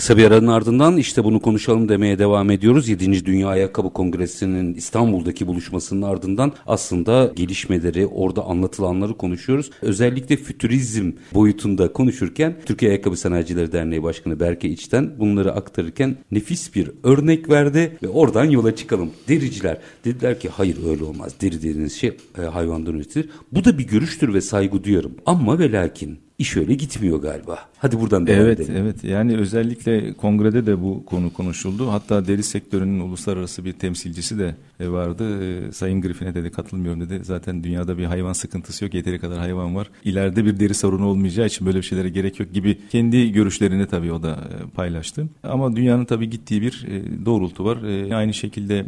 Kısa 0.00 0.16
bir 0.16 0.24
aranın 0.24 0.46
ardından 0.46 0.96
işte 0.96 1.24
bunu 1.24 1.40
konuşalım 1.40 1.88
demeye 1.88 2.18
devam 2.18 2.50
ediyoruz. 2.50 2.88
7. 2.88 3.26
Dünya 3.26 3.48
Ayakkabı 3.48 3.92
Kongresi'nin 3.92 4.74
İstanbul'daki 4.74 5.46
buluşmasının 5.46 6.02
ardından 6.02 6.52
aslında 6.66 7.32
gelişmeleri, 7.36 8.06
orada 8.06 8.44
anlatılanları 8.44 9.14
konuşuyoruz. 9.14 9.70
Özellikle 9.82 10.36
fütürizm 10.36 11.12
boyutunda 11.34 11.92
konuşurken 11.92 12.56
Türkiye 12.66 12.90
Ayakkabı 12.90 13.16
Sanayicileri 13.16 13.72
Derneği 13.72 14.02
Başkanı 14.02 14.40
Berke 14.40 14.68
İçten 14.68 15.10
bunları 15.18 15.52
aktarırken 15.52 16.16
nefis 16.30 16.74
bir 16.74 16.90
örnek 17.02 17.50
verdi 17.50 17.98
ve 18.02 18.08
oradan 18.08 18.44
yola 18.44 18.76
çıkalım. 18.76 19.10
Dericiler 19.28 19.78
dediler 20.04 20.40
ki 20.40 20.48
hayır 20.48 20.76
öyle 20.90 21.04
olmaz. 21.04 21.34
Deri 21.40 21.52
dediğiniz 21.52 21.92
şey 21.92 22.16
e, 22.38 22.42
hayvandan 22.42 22.94
üretilir. 22.94 23.28
Bu 23.52 23.64
da 23.64 23.78
bir 23.78 23.86
görüştür 23.86 24.34
ve 24.34 24.40
saygı 24.40 24.84
duyarım. 24.84 25.12
Ama 25.26 25.58
ve 25.58 25.72
lakin 25.72 26.18
iş 26.40 26.56
öyle 26.56 26.74
gitmiyor 26.74 27.22
galiba. 27.22 27.58
Hadi 27.78 28.00
buradan 28.00 28.26
devam 28.26 28.40
evet, 28.40 28.60
edelim. 28.60 28.76
Evet, 28.76 29.04
yani 29.04 29.36
özellikle 29.36 30.12
kongrede 30.12 30.66
de 30.66 30.82
bu 30.82 31.04
konu 31.06 31.32
konuşuldu. 31.32 31.90
Hatta 31.90 32.26
deri 32.26 32.42
sektörünün 32.42 33.00
uluslararası 33.00 33.64
bir 33.64 33.72
temsilcisi 33.72 34.38
de 34.38 34.54
e, 34.80 34.88
vardı. 34.88 35.44
E, 35.44 35.72
Sayın 35.72 36.00
Griffin'e 36.00 36.34
dedi 36.34 36.50
katılmıyorum 36.50 37.00
dedi. 37.00 37.20
Zaten 37.24 37.64
dünyada 37.64 37.98
bir 37.98 38.04
hayvan 38.04 38.32
sıkıntısı 38.32 38.84
yok. 38.84 38.94
Yeteri 38.94 39.18
kadar 39.18 39.38
hayvan 39.38 39.76
var. 39.76 39.90
İleride 40.04 40.44
bir 40.44 40.60
deri 40.60 40.74
sorunu 40.74 41.06
olmayacağı 41.06 41.46
için 41.46 41.66
böyle 41.66 41.78
bir 41.78 41.82
şeylere 41.82 42.08
gerek 42.08 42.40
yok 42.40 42.52
gibi 42.54 42.78
kendi 42.90 43.32
görüşlerini 43.32 43.86
tabii 43.86 44.12
o 44.12 44.22
da 44.22 44.30
e, 44.30 44.70
paylaştı. 44.74 45.28
Ama 45.42 45.76
dünyanın 45.76 46.04
tabii 46.04 46.30
gittiği 46.30 46.62
bir 46.62 46.86
doğrultu 47.24 47.64
var. 47.64 47.78
Aynı 48.12 48.34
şekilde 48.34 48.86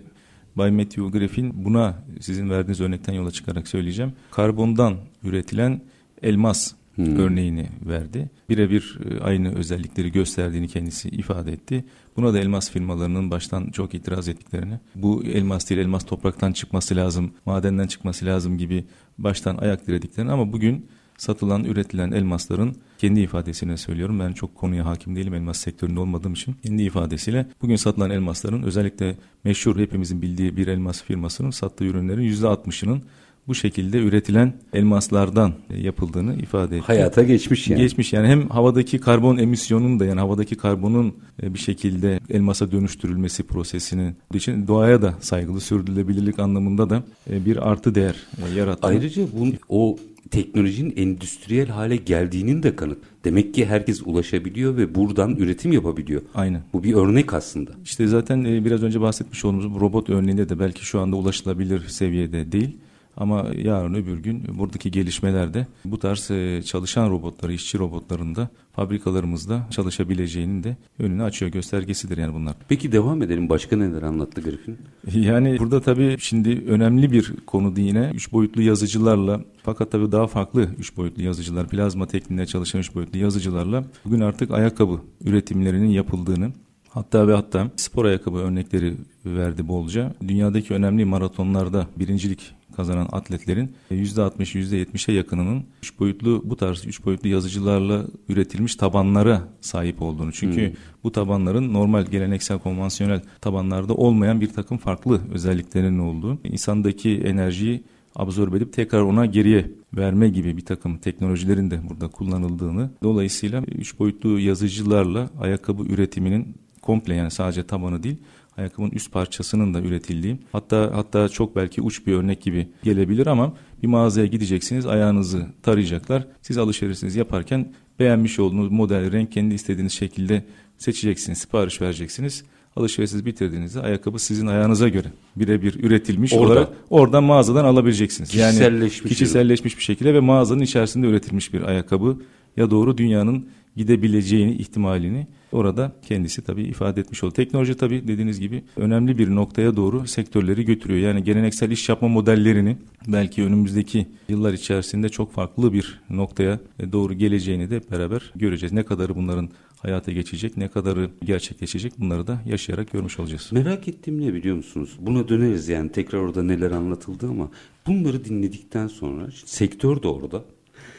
Bay 0.56 0.70
Matthew 0.70 1.18
Griffin 1.18 1.64
buna 1.64 1.94
sizin 2.20 2.50
verdiğiniz 2.50 2.80
örnekten 2.80 3.12
yola 3.12 3.30
çıkarak 3.30 3.68
söyleyeceğim. 3.68 4.12
Karbondan 4.30 4.96
üretilen 5.24 5.80
elmas 6.22 6.72
hmm. 6.94 7.16
örneğini 7.16 7.68
verdi. 7.86 8.30
Birebir 8.48 8.98
e, 9.10 9.20
aynı 9.20 9.54
özellikleri 9.54 10.12
gösterdiğini 10.12 10.68
kendisi 10.68 11.08
ifade 11.08 11.52
etti. 11.52 11.84
Buna 12.16 12.34
da 12.34 12.38
elmas 12.38 12.70
firmalarının 12.70 13.30
baştan 13.30 13.70
çok 13.70 13.94
itiraz 13.94 14.28
ettiklerini, 14.28 14.78
bu 14.94 15.24
elmas 15.24 15.70
değil 15.70 15.80
elmas 15.80 16.06
topraktan 16.06 16.52
çıkması 16.52 16.96
lazım, 16.96 17.32
madenden 17.46 17.86
çıkması 17.86 18.26
lazım 18.26 18.58
gibi 18.58 18.84
baştan 19.18 19.56
ayak 19.56 19.86
dirediklerini 19.86 20.32
ama 20.32 20.52
bugün 20.52 20.86
satılan, 21.22 21.64
üretilen 21.64 22.12
elmasların 22.12 22.74
kendi 22.98 23.20
ifadesine 23.20 23.76
söylüyorum. 23.76 24.20
Ben 24.20 24.32
çok 24.32 24.54
konuya 24.54 24.86
hakim 24.86 25.16
değilim 25.16 25.34
elmas 25.34 25.58
sektöründe 25.58 26.00
olmadığım 26.00 26.32
için. 26.32 26.52
Kendi 26.52 26.82
ifadesiyle 26.82 27.46
bugün 27.62 27.76
satılan 27.76 28.10
elmasların 28.10 28.62
özellikle 28.62 29.16
meşhur 29.44 29.78
hepimizin 29.78 30.22
bildiği 30.22 30.56
bir 30.56 30.66
elmas 30.66 31.02
firmasının 31.02 31.50
sattığı 31.50 31.84
ürünlerin 31.84 32.32
%60'ının 32.32 33.02
bu 33.48 33.54
şekilde 33.54 33.98
üretilen 33.98 34.52
elmaslardan 34.72 35.52
yapıldığını 35.76 36.34
ifade 36.34 36.76
etti. 36.76 36.86
Hayata 36.86 37.22
geçmiş 37.22 37.68
yani. 37.68 37.80
Geçmiş 37.80 38.12
yani 38.12 38.28
hem 38.28 38.48
havadaki 38.48 38.98
karbon 38.98 39.36
emisyonun 39.36 40.00
da 40.00 40.04
yani 40.04 40.20
havadaki 40.20 40.54
karbonun 40.54 41.14
e, 41.42 41.54
bir 41.54 41.58
şekilde 41.58 42.20
elmasa 42.30 42.72
dönüştürülmesi 42.72 43.42
prosesinin 43.42 44.16
için 44.34 44.66
doğaya 44.66 45.02
da 45.02 45.14
saygılı 45.20 45.60
sürdürülebilirlik 45.60 46.38
anlamında 46.38 46.90
da 46.90 47.02
e, 47.30 47.44
bir 47.44 47.70
artı 47.70 47.94
değer 47.94 48.16
e, 48.48 48.58
yarattı. 48.58 48.86
Ayrıca 48.86 49.22
bu 49.22 49.46
o 49.68 49.96
teknolojinin 50.30 50.96
endüstriyel 50.96 51.68
hale 51.68 51.96
geldiğinin 51.96 52.62
de 52.62 52.76
kanıt. 52.76 52.98
Demek 53.24 53.54
ki 53.54 53.66
herkes 53.66 54.02
ulaşabiliyor 54.02 54.76
ve 54.76 54.94
buradan 54.94 55.36
üretim 55.36 55.72
yapabiliyor. 55.72 56.22
Aynen. 56.34 56.62
Bu 56.72 56.84
bir 56.84 56.94
örnek 56.94 57.34
aslında. 57.34 57.70
İşte 57.84 58.06
zaten 58.06 58.44
biraz 58.44 58.82
önce 58.82 59.00
bahsetmiş 59.00 59.44
olduğumuz 59.44 59.80
robot 59.80 60.10
örneğinde 60.10 60.48
de 60.48 60.58
belki 60.58 60.84
şu 60.84 61.00
anda 61.00 61.16
ulaşılabilir 61.16 61.88
seviyede 61.88 62.52
değil. 62.52 62.76
Ama 63.16 63.46
yarın 63.56 63.94
öbür 63.94 64.18
gün 64.18 64.44
buradaki 64.58 64.90
gelişmelerde 64.90 65.66
bu 65.84 65.98
tarz 65.98 66.30
e, 66.30 66.62
çalışan 66.62 67.10
robotları, 67.10 67.52
işçi 67.52 67.78
robotlarında 67.78 68.48
fabrikalarımızda 68.72 69.66
çalışabileceğinin 69.70 70.62
de 70.62 70.76
önünü 70.98 71.22
açıyor 71.22 71.52
göstergesidir 71.52 72.18
yani 72.18 72.34
bunlar. 72.34 72.54
Peki 72.68 72.92
devam 72.92 73.22
edelim. 73.22 73.48
Başka 73.48 73.76
neler 73.76 74.02
anlattı 74.02 74.40
Griffin? 74.40 74.78
Yani 75.22 75.58
burada 75.58 75.80
tabii 75.80 76.16
şimdi 76.18 76.64
önemli 76.68 77.12
bir 77.12 77.32
konu 77.46 77.80
yine 77.80 78.10
üç 78.14 78.32
boyutlu 78.32 78.62
yazıcılarla 78.62 79.40
fakat 79.62 79.92
tabii 79.92 80.12
daha 80.12 80.26
farklı 80.26 80.68
üç 80.78 80.96
boyutlu 80.96 81.22
yazıcılar, 81.22 81.68
plazma 81.68 82.06
tekniğinde 82.06 82.46
çalışan 82.46 82.80
üç 82.80 82.94
boyutlu 82.94 83.18
yazıcılarla 83.18 83.84
bugün 84.04 84.20
artık 84.20 84.50
ayakkabı 84.50 85.00
üretimlerinin 85.24 85.90
yapıldığını 85.90 86.52
Hatta 86.94 87.28
ve 87.28 87.34
hatta 87.34 87.70
spor 87.76 88.04
ayakkabı 88.04 88.38
örnekleri 88.38 88.94
verdi 89.26 89.68
bolca. 89.68 90.14
Dünyadaki 90.28 90.74
önemli 90.74 91.04
maratonlarda 91.04 91.86
birincilik 91.96 92.40
kazanan 92.72 93.08
atletlerin 93.12 93.72
%60 93.90 94.38
%70'e 94.38 95.14
yakınının 95.14 95.64
üç 95.82 95.98
boyutlu 96.00 96.42
bu 96.44 96.56
tarz 96.56 96.86
üç 96.86 97.04
boyutlu 97.04 97.28
yazıcılarla 97.28 98.06
üretilmiş 98.28 98.76
tabanlara 98.76 99.48
sahip 99.60 100.02
olduğunu. 100.02 100.32
Çünkü 100.32 100.68
hmm. 100.68 100.76
bu 101.04 101.12
tabanların 101.12 101.72
normal 101.72 102.04
geleneksel 102.04 102.58
konvansiyonel 102.58 103.20
tabanlarda 103.40 103.94
olmayan 103.94 104.40
bir 104.40 104.52
takım 104.52 104.78
farklı 104.78 105.20
özelliklerinin 105.32 105.98
olduğu, 105.98 106.38
insandaki 106.44 107.18
enerjiyi 107.24 107.84
absorbe 108.16 108.56
edip 108.56 108.72
tekrar 108.72 109.00
ona 109.00 109.26
geriye 109.26 109.70
verme 109.96 110.28
gibi 110.28 110.56
bir 110.56 110.64
takım 110.64 110.98
teknolojilerin 110.98 111.70
de 111.70 111.80
burada 111.88 112.08
kullanıldığını 112.08 112.90
dolayısıyla 113.02 113.62
üç 113.62 113.98
boyutlu 113.98 114.38
yazıcılarla 114.38 115.30
ayakkabı 115.40 115.82
üretiminin 115.82 116.54
komple 116.82 117.14
yani 117.14 117.30
sadece 117.30 117.62
tabanı 117.62 118.02
değil 118.02 118.16
ayakkabının 118.56 118.90
üst 118.90 119.12
parçasının 119.12 119.74
da 119.74 119.80
üretildiği 119.80 120.38
hatta 120.52 120.90
hatta 120.94 121.28
çok 121.28 121.56
belki 121.56 121.82
uç 121.82 122.06
bir 122.06 122.12
örnek 122.12 122.42
gibi 122.42 122.68
gelebilir 122.82 123.26
ama 123.26 123.52
bir 123.82 123.88
mağazaya 123.88 124.26
gideceksiniz 124.26 124.86
ayağınızı 124.86 125.46
tarayacaklar. 125.62 126.26
Siz 126.42 126.58
alışverişinizi 126.58 127.18
yaparken 127.18 127.72
beğenmiş 127.98 128.38
olduğunuz 128.38 128.70
model, 128.70 129.12
renk 129.12 129.32
kendi 129.32 129.54
istediğiniz 129.54 129.92
şekilde 129.92 130.44
seçeceksiniz, 130.78 131.38
sipariş 131.38 131.80
vereceksiniz. 131.80 132.44
Alışverişinizi 132.76 133.26
bitirdiğinizde 133.26 133.80
ayakkabı 133.80 134.18
sizin 134.18 134.46
ayağınıza 134.46 134.88
göre 134.88 135.08
birebir 135.36 135.84
üretilmiş 135.84 136.32
Orada. 136.32 136.46
olarak 136.46 136.68
oradan 136.90 137.24
mağazadan 137.24 137.64
alabileceksiniz. 137.64 138.30
Kişiselleşmiş. 138.30 139.00
Yani 139.00 139.08
kişiselleşmiş 139.08 139.78
bir 139.78 139.82
şekilde 139.82 140.14
ve 140.14 140.20
mağazanın 140.20 140.60
içerisinde 140.60 141.06
üretilmiş 141.06 141.54
bir 141.54 141.62
ayakkabı 141.62 142.18
ya 142.56 142.70
doğru 142.70 142.98
dünyanın 142.98 143.46
gidebileceğini 143.76 144.54
ihtimalini 144.54 145.26
orada 145.52 145.92
kendisi 146.08 146.42
tabii 146.42 146.62
ifade 146.62 147.00
etmiş 147.00 147.24
oldu. 147.24 147.34
Teknoloji 147.34 147.74
tabii 147.74 148.08
dediğiniz 148.08 148.40
gibi 148.40 148.62
önemli 148.76 149.18
bir 149.18 149.34
noktaya 149.34 149.76
doğru 149.76 150.06
sektörleri 150.06 150.64
götürüyor. 150.64 151.00
Yani 151.00 151.24
geleneksel 151.24 151.70
iş 151.70 151.88
yapma 151.88 152.08
modellerini 152.08 152.76
belki 153.08 153.42
önümüzdeki 153.42 154.06
yıllar 154.28 154.52
içerisinde 154.52 155.08
çok 155.08 155.32
farklı 155.32 155.72
bir 155.72 156.00
noktaya 156.10 156.60
doğru 156.92 157.14
geleceğini 157.14 157.70
de 157.70 157.80
beraber 157.90 158.32
göreceğiz. 158.36 158.72
Ne 158.72 158.82
kadarı 158.82 159.14
bunların 159.14 159.48
hayata 159.78 160.12
geçecek, 160.12 160.56
ne 160.56 160.68
kadarı 160.68 161.10
gerçekleşecek 161.24 161.92
bunları 161.98 162.26
da 162.26 162.42
yaşayarak 162.46 162.92
görmüş 162.92 163.18
olacağız. 163.18 163.48
Merak 163.52 163.88
ettiğim 163.88 164.20
ne 164.20 164.34
biliyor 164.34 164.56
musunuz? 164.56 164.96
Buna 165.00 165.28
döneriz 165.28 165.68
yani 165.68 165.92
tekrar 165.92 166.18
orada 166.18 166.42
neler 166.42 166.70
anlatıldı 166.70 167.28
ama 167.28 167.50
bunları 167.86 168.24
dinledikten 168.24 168.86
sonra 168.86 169.28
sektör 169.44 170.02
de 170.02 170.08
orada. 170.08 170.44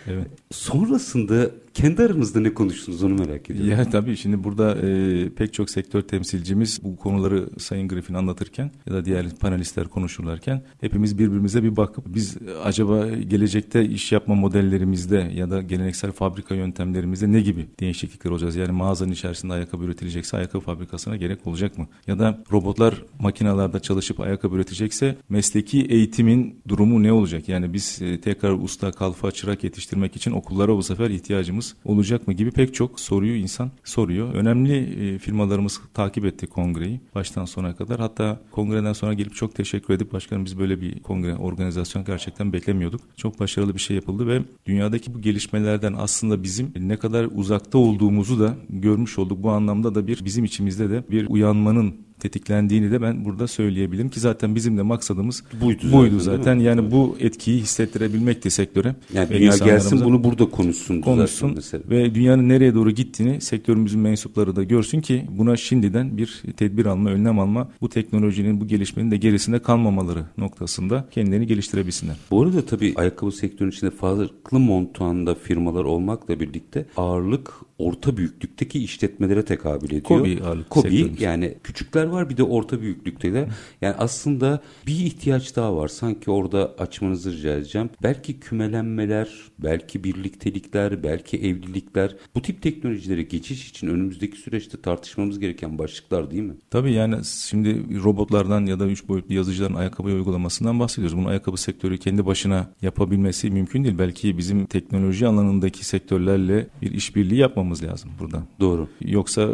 Evet. 0.07 0.27
Sonrasında 0.51 1.51
kendi 1.73 2.03
aramızda 2.03 2.39
ne 2.39 2.53
konuştunuz 2.53 3.03
onu 3.03 3.13
merak 3.13 3.49
ediyorum. 3.49 3.71
Ya 3.71 3.89
tabii 3.89 4.17
şimdi 4.17 4.43
burada 4.43 4.87
e, 4.87 5.29
pek 5.29 5.53
çok 5.53 5.69
sektör 5.69 6.01
temsilcimiz 6.01 6.79
bu 6.83 6.95
konuları 6.95 7.49
Sayın 7.59 7.87
Griffin 7.87 8.13
anlatırken 8.13 8.71
ya 8.85 8.93
da 8.93 9.05
diğer 9.05 9.29
panelistler 9.35 9.87
konuşurlarken 9.87 10.63
hepimiz 10.81 11.19
birbirimize 11.19 11.63
bir 11.63 11.75
bakıp 11.75 12.05
biz 12.07 12.37
acaba 12.63 13.09
gelecekte 13.09 13.85
iş 13.85 14.11
yapma 14.11 14.35
modellerimizde 14.35 15.31
ya 15.35 15.49
da 15.49 15.61
geleneksel 15.61 16.11
fabrika 16.11 16.55
yöntemlerimizde 16.55 17.31
ne 17.31 17.41
gibi 17.41 17.67
değişiklikler 17.79 18.31
olacağız? 18.31 18.55
Yani 18.55 18.71
mağazanın 18.71 19.11
içerisinde 19.11 19.53
ayakkabı 19.53 19.83
üretilecekse 19.83 20.37
ayakkabı 20.37 20.63
fabrikasına 20.63 21.15
gerek 21.15 21.47
olacak 21.47 21.77
mı? 21.77 21.87
Ya 22.07 22.19
da 22.19 22.43
robotlar 22.51 23.03
makinalarda 23.19 23.79
çalışıp 23.79 24.19
ayakkabı 24.19 24.55
üretecekse 24.55 25.17
mesleki 25.29 25.81
eğitimin 25.81 26.61
durumu 26.67 27.03
ne 27.03 27.11
olacak? 27.11 27.49
Yani 27.49 27.73
biz 27.73 28.01
e, 28.01 28.21
tekrar 28.21 28.51
usta, 28.51 28.91
kalfa, 28.91 29.31
çırak 29.31 29.63
yetiştirmek 29.63 30.15
için 30.15 30.31
okullara 30.31 30.75
bu 30.75 30.83
sefer 30.83 31.09
ihtiyacımız 31.09 31.62
firmamız 31.63 31.75
olacak 31.85 32.27
mı 32.27 32.33
gibi 32.33 32.51
pek 32.51 32.73
çok 32.73 32.99
soruyu 32.99 33.35
insan 33.35 33.71
soruyor. 33.83 34.33
Önemli 34.33 34.75
e, 34.75 35.19
firmalarımız 35.19 35.81
takip 35.93 36.25
etti 36.25 36.47
kongreyi 36.47 36.99
baştan 37.15 37.45
sona 37.45 37.75
kadar. 37.75 37.99
Hatta 37.99 38.39
kongreden 38.51 38.93
sonra 38.93 39.13
gelip 39.13 39.35
çok 39.35 39.55
teşekkür 39.55 39.93
edip 39.93 40.13
başkanım 40.13 40.45
biz 40.45 40.59
böyle 40.59 40.81
bir 40.81 40.99
kongre 40.99 41.35
organizasyon 41.35 42.05
gerçekten 42.05 42.53
beklemiyorduk. 42.53 43.01
Çok 43.17 43.39
başarılı 43.39 43.73
bir 43.73 43.79
şey 43.79 43.95
yapıldı 43.95 44.27
ve 44.27 44.41
dünyadaki 44.65 45.13
bu 45.13 45.21
gelişmelerden 45.21 45.93
aslında 45.97 46.43
bizim 46.43 46.73
ne 46.75 46.97
kadar 46.97 47.27
uzakta 47.35 47.77
olduğumuzu 47.77 48.39
da 48.39 48.55
görmüş 48.69 49.19
olduk. 49.19 49.43
Bu 49.43 49.49
anlamda 49.49 49.95
da 49.95 50.07
bir 50.07 50.25
bizim 50.25 50.45
içimizde 50.45 50.89
de 50.89 51.03
bir 51.11 51.27
uyanmanın 51.29 51.95
tetiklendiğini 52.23 52.91
de 52.91 53.01
ben 53.01 53.25
burada 53.25 53.47
söyleyebilirim 53.47 54.09
ki 54.09 54.19
zaten 54.19 54.55
bizim 54.55 54.77
de 54.77 54.81
maksadımız 54.81 55.43
buydu, 55.61 55.91
buydu 55.91 56.19
zaten. 56.19 56.37
zaten. 56.37 56.59
Yani 56.59 56.91
bu 56.91 57.17
etkiyi 57.19 57.61
hissettirebilmekti 57.61 58.51
sektöre. 58.51 58.95
Yani 59.13 59.29
dünya 59.29 59.57
gelsin 59.57 60.01
bunu 60.05 60.23
burada 60.23 60.49
konuşsun. 60.49 61.01
Konuşsun 61.01 61.57
ve 61.89 62.15
dünyanın 62.15 62.49
nereye 62.49 62.75
doğru 62.75 62.91
gittiğini 62.91 63.41
sektörümüzün 63.41 63.99
mensupları 63.99 64.55
da 64.55 64.63
görsün 64.63 65.01
ki 65.01 65.25
buna 65.29 65.57
şimdiden 65.57 66.17
bir 66.17 66.43
tedbir 66.57 66.85
alma, 66.85 67.09
önlem 67.09 67.39
alma, 67.39 67.69
bu 67.81 67.89
teknolojinin, 67.89 68.61
bu 68.61 68.67
gelişmenin 68.67 69.11
de 69.11 69.17
gerisinde 69.17 69.59
kalmamaları 69.59 70.25
noktasında 70.37 71.07
kendilerini 71.11 71.47
geliştirebilsinler. 71.47 72.15
Bu 72.31 72.41
arada 72.43 72.65
tabii 72.65 72.93
ayakkabı 72.95 73.31
sektörünün 73.31 73.71
içinde 73.71 73.91
farklı 73.91 74.59
montuanda 74.59 75.35
firmalar 75.35 75.83
olmakla 75.83 76.39
birlikte 76.39 76.85
ağırlık 76.97 77.53
orta 77.83 78.17
büyüklükteki 78.17 78.83
işletmelere 78.83 79.45
tekabül 79.45 79.87
ediyor. 79.87 80.03
Kobi 80.03 80.39
Kobi 80.69 81.11
yani 81.19 81.53
küçükler 81.63 82.05
var 82.05 82.29
bir 82.29 82.37
de 82.37 82.43
orta 82.43 82.81
büyüklükte 82.81 83.33
de. 83.33 83.47
Yani 83.81 83.95
aslında 83.97 84.61
bir 84.87 84.95
ihtiyaç 84.95 85.55
daha 85.55 85.75
var. 85.75 85.87
Sanki 85.87 86.31
orada 86.31 86.75
açmanızı 86.77 87.33
rica 87.33 87.55
edeceğim. 87.55 87.89
Belki 88.03 88.39
kümelenmeler, 88.39 89.29
belki 89.59 90.03
birliktelikler, 90.03 91.03
belki 91.03 91.37
evlilikler 91.37 92.15
bu 92.35 92.41
tip 92.41 92.61
teknolojilere 92.61 93.23
geçiş 93.23 93.69
için 93.69 93.87
önümüzdeki 93.87 94.37
süreçte 94.37 94.81
tartışmamız 94.81 95.39
gereken 95.39 95.77
başlıklar 95.77 96.31
değil 96.31 96.43
mi? 96.43 96.53
Tabii 96.69 96.93
yani 96.93 97.15
şimdi 97.25 98.03
robotlardan 98.03 98.65
ya 98.65 98.79
da 98.79 98.87
üç 98.87 99.07
boyutlu 99.07 99.35
yazıcıların 99.35 99.73
ayakkabı 99.73 100.07
uygulamasından 100.07 100.79
bahsediyoruz. 100.79 101.17
Bunu 101.17 101.27
ayakkabı 101.27 101.57
sektörü 101.57 101.97
kendi 101.97 102.25
başına 102.25 102.67
yapabilmesi 102.81 103.51
mümkün 103.51 103.83
değil. 103.83 103.97
Belki 103.99 104.37
bizim 104.37 104.65
teknoloji 104.65 105.27
alanındaki 105.27 105.85
sektörlerle 105.85 106.67
bir 106.81 106.91
işbirliği 106.91 107.39
yapmamız 107.39 107.72
lazım 107.81 108.11
burada. 108.19 108.43
Doğru. 108.59 108.87
Yoksa 109.01 109.49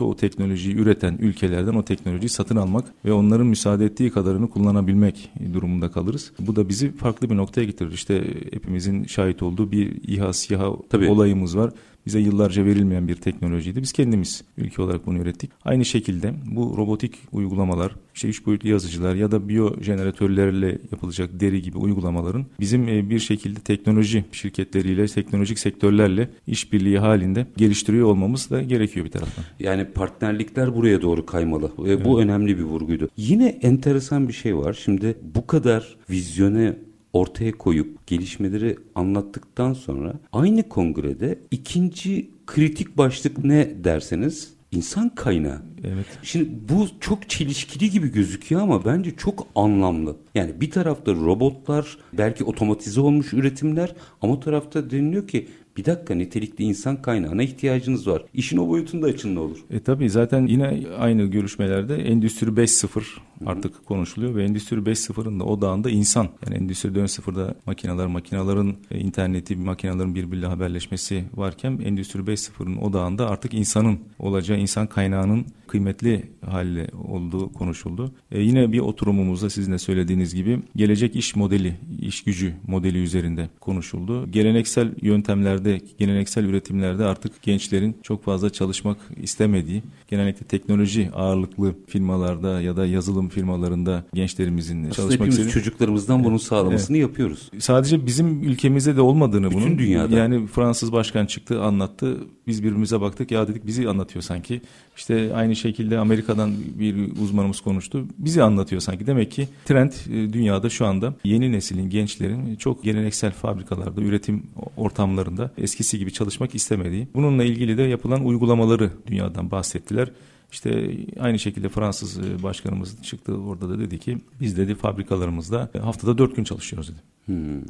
o 0.00 0.16
teknolojiyi 0.16 0.76
üreten 0.76 1.18
ülkelerden 1.20 1.74
o 1.74 1.84
teknolojiyi 1.84 2.28
satın 2.28 2.56
almak 2.56 2.84
ve 3.04 3.12
onların 3.12 3.46
müsaade 3.46 3.84
ettiği 3.84 4.10
kadarını 4.10 4.50
kullanabilmek 4.50 5.30
durumunda 5.52 5.90
kalırız. 5.90 6.32
Bu 6.38 6.56
da 6.56 6.68
bizi 6.68 6.92
farklı 6.92 7.30
bir 7.30 7.36
noktaya 7.36 7.64
getirir. 7.64 7.92
İşte 7.92 8.24
hepimizin 8.52 9.04
şahit 9.04 9.42
olduğu 9.42 9.72
bir 9.72 10.08
İHA 10.08 10.32
SİHA 10.32 10.70
olayımız 11.08 11.56
var 11.56 11.72
bize 12.06 12.18
yıllarca 12.18 12.64
verilmeyen 12.64 13.08
bir 13.08 13.14
teknolojiydi. 13.14 13.82
Biz 13.82 13.92
kendimiz 13.92 14.44
ülke 14.58 14.82
olarak 14.82 15.06
bunu 15.06 15.18
ürettik. 15.18 15.50
Aynı 15.64 15.84
şekilde 15.84 16.34
bu 16.46 16.74
robotik 16.76 17.14
uygulamalar, 17.32 17.96
işte 18.14 18.28
üç 18.28 18.46
boyutlu 18.46 18.68
yazıcılar 18.68 19.14
ya 19.14 19.30
da 19.30 19.48
biyo 19.48 19.82
jeneratörlerle 19.82 20.78
yapılacak 20.92 21.40
deri 21.40 21.62
gibi 21.62 21.78
uygulamaların 21.78 22.46
bizim 22.60 22.88
e, 22.88 23.10
bir 23.10 23.18
şekilde 23.18 23.60
teknoloji 23.60 24.24
şirketleriyle, 24.32 25.06
teknolojik 25.06 25.58
sektörlerle 25.58 26.30
işbirliği 26.46 26.98
halinde 26.98 27.46
geliştiriyor 27.56 28.06
olmamız 28.06 28.50
da 28.50 28.62
gerekiyor 28.62 29.06
bir 29.06 29.10
taraftan. 29.10 29.44
Yani 29.60 29.84
partnerlikler 29.84 30.76
buraya 30.76 31.02
doğru 31.02 31.26
kaymalı. 31.26 31.72
Ve 31.78 31.92
evet. 31.92 32.04
bu 32.04 32.20
önemli 32.20 32.58
bir 32.58 32.62
vurguydu. 32.62 33.08
Yine 33.16 33.48
enteresan 33.48 34.28
bir 34.28 34.32
şey 34.32 34.56
var. 34.56 34.78
Şimdi 34.84 35.14
bu 35.34 35.46
kadar 35.46 35.96
vizyone 36.10 36.76
ortaya 37.12 37.52
koyup 37.52 38.06
gelişmeleri 38.06 38.76
anlattıktan 38.94 39.72
sonra 39.72 40.14
aynı 40.32 40.68
kongrede 40.68 41.38
ikinci 41.50 42.30
kritik 42.46 42.98
başlık 42.98 43.44
ne 43.44 43.84
derseniz 43.84 44.52
insan 44.72 45.08
kaynağı. 45.08 45.62
Evet. 45.84 46.06
Şimdi 46.22 46.50
bu 46.68 46.86
çok 47.00 47.28
çelişkili 47.28 47.90
gibi 47.90 48.12
gözüküyor 48.12 48.62
ama 48.62 48.84
bence 48.84 49.16
çok 49.16 49.46
anlamlı. 49.54 50.16
Yani 50.34 50.60
bir 50.60 50.70
tarafta 50.70 51.12
robotlar, 51.12 51.98
belki 52.12 52.44
otomatize 52.44 53.00
olmuş 53.00 53.32
üretimler 53.32 53.94
ama 54.22 54.32
o 54.32 54.40
tarafta 54.40 54.90
deniliyor 54.90 55.28
ki 55.28 55.48
bir 55.76 55.84
dakika 55.84 56.14
nitelikli 56.14 56.64
insan 56.64 57.02
kaynağına 57.02 57.42
ihtiyacınız 57.42 58.08
var. 58.08 58.24
İşin 58.34 58.56
o 58.56 58.68
boyutunda 58.68 59.06
açın 59.06 59.34
ne 59.34 59.38
olur? 59.38 59.58
E 59.70 59.80
tabii 59.80 60.10
zaten 60.10 60.46
yine 60.46 60.82
aynı 60.98 61.22
görüşmelerde 61.22 61.96
Endüstri 61.96 62.46
5.0 62.46 63.02
artık 63.46 63.86
konuşuluyor 63.86 64.34
ve 64.34 64.44
Endüstri 64.44 64.76
5.0'ın 64.76 65.40
da 65.40 65.44
odağında 65.44 65.90
insan. 65.90 66.28
Yani 66.46 66.56
Endüstri 66.56 66.88
4.0'da 66.88 67.54
makineler, 67.66 68.06
makinaların 68.06 68.74
e, 68.90 68.98
interneti, 68.98 69.56
makinaların 69.56 70.14
birbiriyle 70.14 70.46
haberleşmesi 70.46 71.24
varken 71.34 71.78
Endüstri 71.84 72.20
5.0'ın 72.20 72.76
odağında 72.76 73.30
artık 73.30 73.54
insanın 73.54 73.98
olacağı, 74.18 74.58
insan 74.58 74.86
kaynağının 74.86 75.46
kıymetli 75.72 76.22
hali 76.46 76.88
olduğu 77.08 77.52
konuşuldu. 77.52 78.12
E 78.32 78.40
yine 78.40 78.72
bir 78.72 78.78
oturumumuzda 78.78 79.50
sizin 79.50 79.72
de 79.72 79.78
söylediğiniz 79.78 80.34
gibi 80.34 80.58
gelecek 80.76 81.16
iş 81.16 81.36
modeli, 81.36 81.76
iş 82.00 82.24
gücü 82.24 82.54
modeli 82.66 82.98
üzerinde 82.98 83.48
konuşuldu. 83.60 84.30
Geleneksel 84.30 84.94
yöntemlerde, 85.02 85.80
geleneksel 85.98 86.44
üretimlerde 86.44 87.04
artık 87.04 87.42
gençlerin 87.42 87.96
çok 88.02 88.24
fazla 88.24 88.50
çalışmak 88.50 88.98
istemediği, 89.16 89.82
genellikle 90.08 90.46
teknoloji 90.46 91.10
ağırlıklı 91.14 91.74
firmalarda 91.86 92.60
ya 92.60 92.76
da 92.76 92.86
yazılım 92.86 93.28
firmalarında 93.32 94.04
gençlerimizin 94.14 94.78
Aslında 94.78 94.94
çalışmak 94.94 95.28
istediği. 95.28 95.50
çocuklarımızdan 95.50 96.24
bunun 96.24 96.36
sağlamasını 96.36 96.96
evet. 96.96 97.08
yapıyoruz. 97.08 97.50
Sadece 97.58 98.06
bizim 98.06 98.42
ülkemizde 98.42 98.96
de 98.96 99.00
olmadığını 99.00 99.50
Bütün 99.50 99.62
bunun. 99.62 99.78
dünyada. 99.78 100.18
Yani 100.18 100.46
Fransız 100.46 100.92
başkan 100.92 101.26
çıktı 101.26 101.62
anlattı. 101.62 102.18
Biz 102.46 102.62
birbirimize 102.62 103.00
baktık 103.00 103.30
ya 103.30 103.48
dedik 103.48 103.66
bizi 103.66 103.88
anlatıyor 103.88 104.22
sanki. 104.22 104.60
İşte 104.96 105.34
aynı 105.34 105.56
şekilde 105.56 105.98
Amerika'dan 105.98 106.52
bir 106.78 107.22
uzmanımız 107.22 107.60
konuştu. 107.60 108.06
Bizi 108.18 108.42
anlatıyor 108.42 108.80
sanki. 108.80 109.06
Demek 109.06 109.30
ki 109.30 109.48
trend 109.64 109.92
e, 109.92 110.32
dünyada 110.32 110.70
şu 110.70 110.86
anda 110.86 111.14
yeni 111.24 111.52
neslin, 111.52 111.90
gençlerin 111.90 112.56
çok 112.56 112.84
geleneksel 112.84 113.32
fabrikalarda, 113.32 114.00
üretim 114.00 114.42
ortamlarında 114.76 115.50
eskisi 115.58 115.98
gibi 115.98 116.12
çalışmak 116.12 116.54
istemediği. 116.54 117.08
Bununla 117.14 117.44
ilgili 117.44 117.78
de 117.78 117.82
yapılan 117.82 118.24
uygulamaları 118.24 118.90
dünyadan 119.06 119.50
bahsettiler. 119.50 120.10
İşte 120.52 120.96
aynı 121.20 121.38
şekilde 121.38 121.68
Fransız 121.68 122.18
e, 122.18 122.42
başkanımız 122.42 123.02
çıktı 123.02 123.34
orada 123.34 123.68
da 123.68 123.78
dedi 123.78 123.98
ki 123.98 124.18
biz 124.40 124.56
dedi 124.56 124.74
fabrikalarımızda 124.74 125.70
haftada 125.82 126.18
dört 126.18 126.36
gün 126.36 126.44
çalışıyoruz 126.44 126.88
dedi. 126.88 126.98
Hmm. 127.26 127.62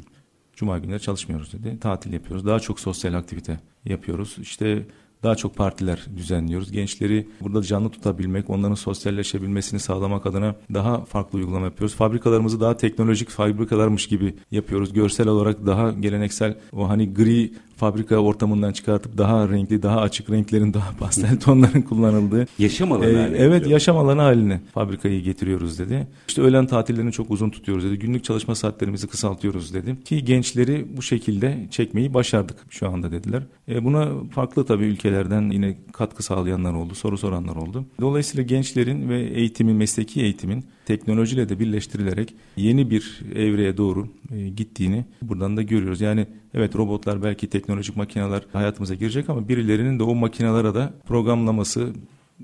Cuma 0.55 0.79
günleri 0.79 1.01
çalışmıyoruz 1.01 1.53
dedi. 1.53 1.79
Tatil 1.79 2.13
yapıyoruz. 2.13 2.45
Daha 2.45 2.59
çok 2.59 2.79
sosyal 2.79 3.13
aktivite 3.13 3.59
yapıyoruz. 3.85 4.35
İşte 4.41 4.85
daha 5.23 5.35
çok 5.35 5.55
partiler 5.55 6.05
düzenliyoruz. 6.17 6.71
Gençleri 6.71 7.27
burada 7.41 7.61
canlı 7.61 7.89
tutabilmek, 7.89 8.49
onların 8.49 8.75
sosyalleşebilmesini 8.75 9.79
sağlamak 9.79 10.25
adına 10.25 10.55
daha 10.73 11.05
farklı 11.05 11.39
uygulama 11.39 11.65
yapıyoruz. 11.65 11.95
Fabrikalarımızı 11.95 12.59
daha 12.59 12.77
teknolojik 12.77 13.29
fabrikalarmış 13.29 14.07
gibi 14.07 14.35
yapıyoruz. 14.51 14.93
Görsel 14.93 15.27
olarak 15.27 15.65
daha 15.65 15.91
geleneksel 15.91 16.57
o 16.71 16.89
hani 16.89 17.13
gri 17.13 17.53
fabrika 17.77 18.17
ortamından 18.17 18.71
çıkartıp 18.71 19.17
daha 19.17 19.49
renkli, 19.49 19.83
daha 19.83 20.01
açık 20.01 20.29
renklerin, 20.29 20.73
daha 20.73 20.91
pastel 20.99 21.39
tonların 21.39 21.81
kullanıldığı. 21.81 22.47
Yaşam 22.59 22.91
alanı 22.91 23.09
ee, 23.09 23.15
haline. 23.15 23.37
Evet, 23.37 23.67
yaşam 23.67 23.97
alanı 23.97 24.21
haline 24.21 24.61
fabrikayı 24.73 25.23
getiriyoruz 25.23 25.79
dedi. 25.79 26.07
İşte 26.27 26.41
öğlen 26.41 26.67
tatillerini 26.67 27.11
çok 27.11 27.31
uzun 27.31 27.49
tutuyoruz 27.49 27.83
dedi. 27.85 27.99
Günlük 27.99 28.23
çalışma 28.23 28.55
saatlerimizi 28.55 29.07
kısaltıyoruz 29.07 29.73
dedi. 29.73 30.03
Ki 30.05 30.25
gençleri 30.25 30.85
bu 30.97 31.01
şekilde 31.01 31.67
çekmeyi 31.71 32.13
başardık 32.13 32.57
şu 32.69 32.89
anda 32.89 33.11
dediler. 33.11 33.43
E, 33.69 33.83
buna 33.83 34.09
farklı 34.31 34.65
tabii 34.65 34.85
ülkelerden 34.85 35.49
yine 35.49 35.77
katkı 35.93 36.23
sağlayanlar 36.23 36.73
oldu, 36.73 36.95
soru 36.95 37.17
soranlar 37.17 37.55
oldu. 37.55 37.85
Dolayısıyla 38.01 38.43
gençlerin 38.43 39.09
ve 39.09 39.21
eğitimin, 39.21 39.75
mesleki 39.75 40.21
eğitimin 40.21 40.65
teknolojiyle 40.85 41.49
de 41.49 41.59
birleştirilerek 41.59 42.35
yeni 42.57 42.89
bir 42.89 43.21
evreye 43.35 43.77
doğru 43.77 44.07
e, 44.31 44.49
gittiğini 44.49 45.05
buradan 45.21 45.57
da 45.57 45.61
görüyoruz. 45.61 46.01
Yani 46.01 46.27
evet 46.53 46.75
robotlar 46.75 47.23
belki 47.23 47.49
teknolojik 47.49 47.97
makineler 47.97 48.41
hayatımıza 48.53 48.95
girecek 48.95 49.29
ama 49.29 49.47
birilerinin 49.47 49.99
de 49.99 50.03
o 50.03 50.15
makinalara 50.15 50.75
da 50.75 50.93
programlaması, 51.07 51.93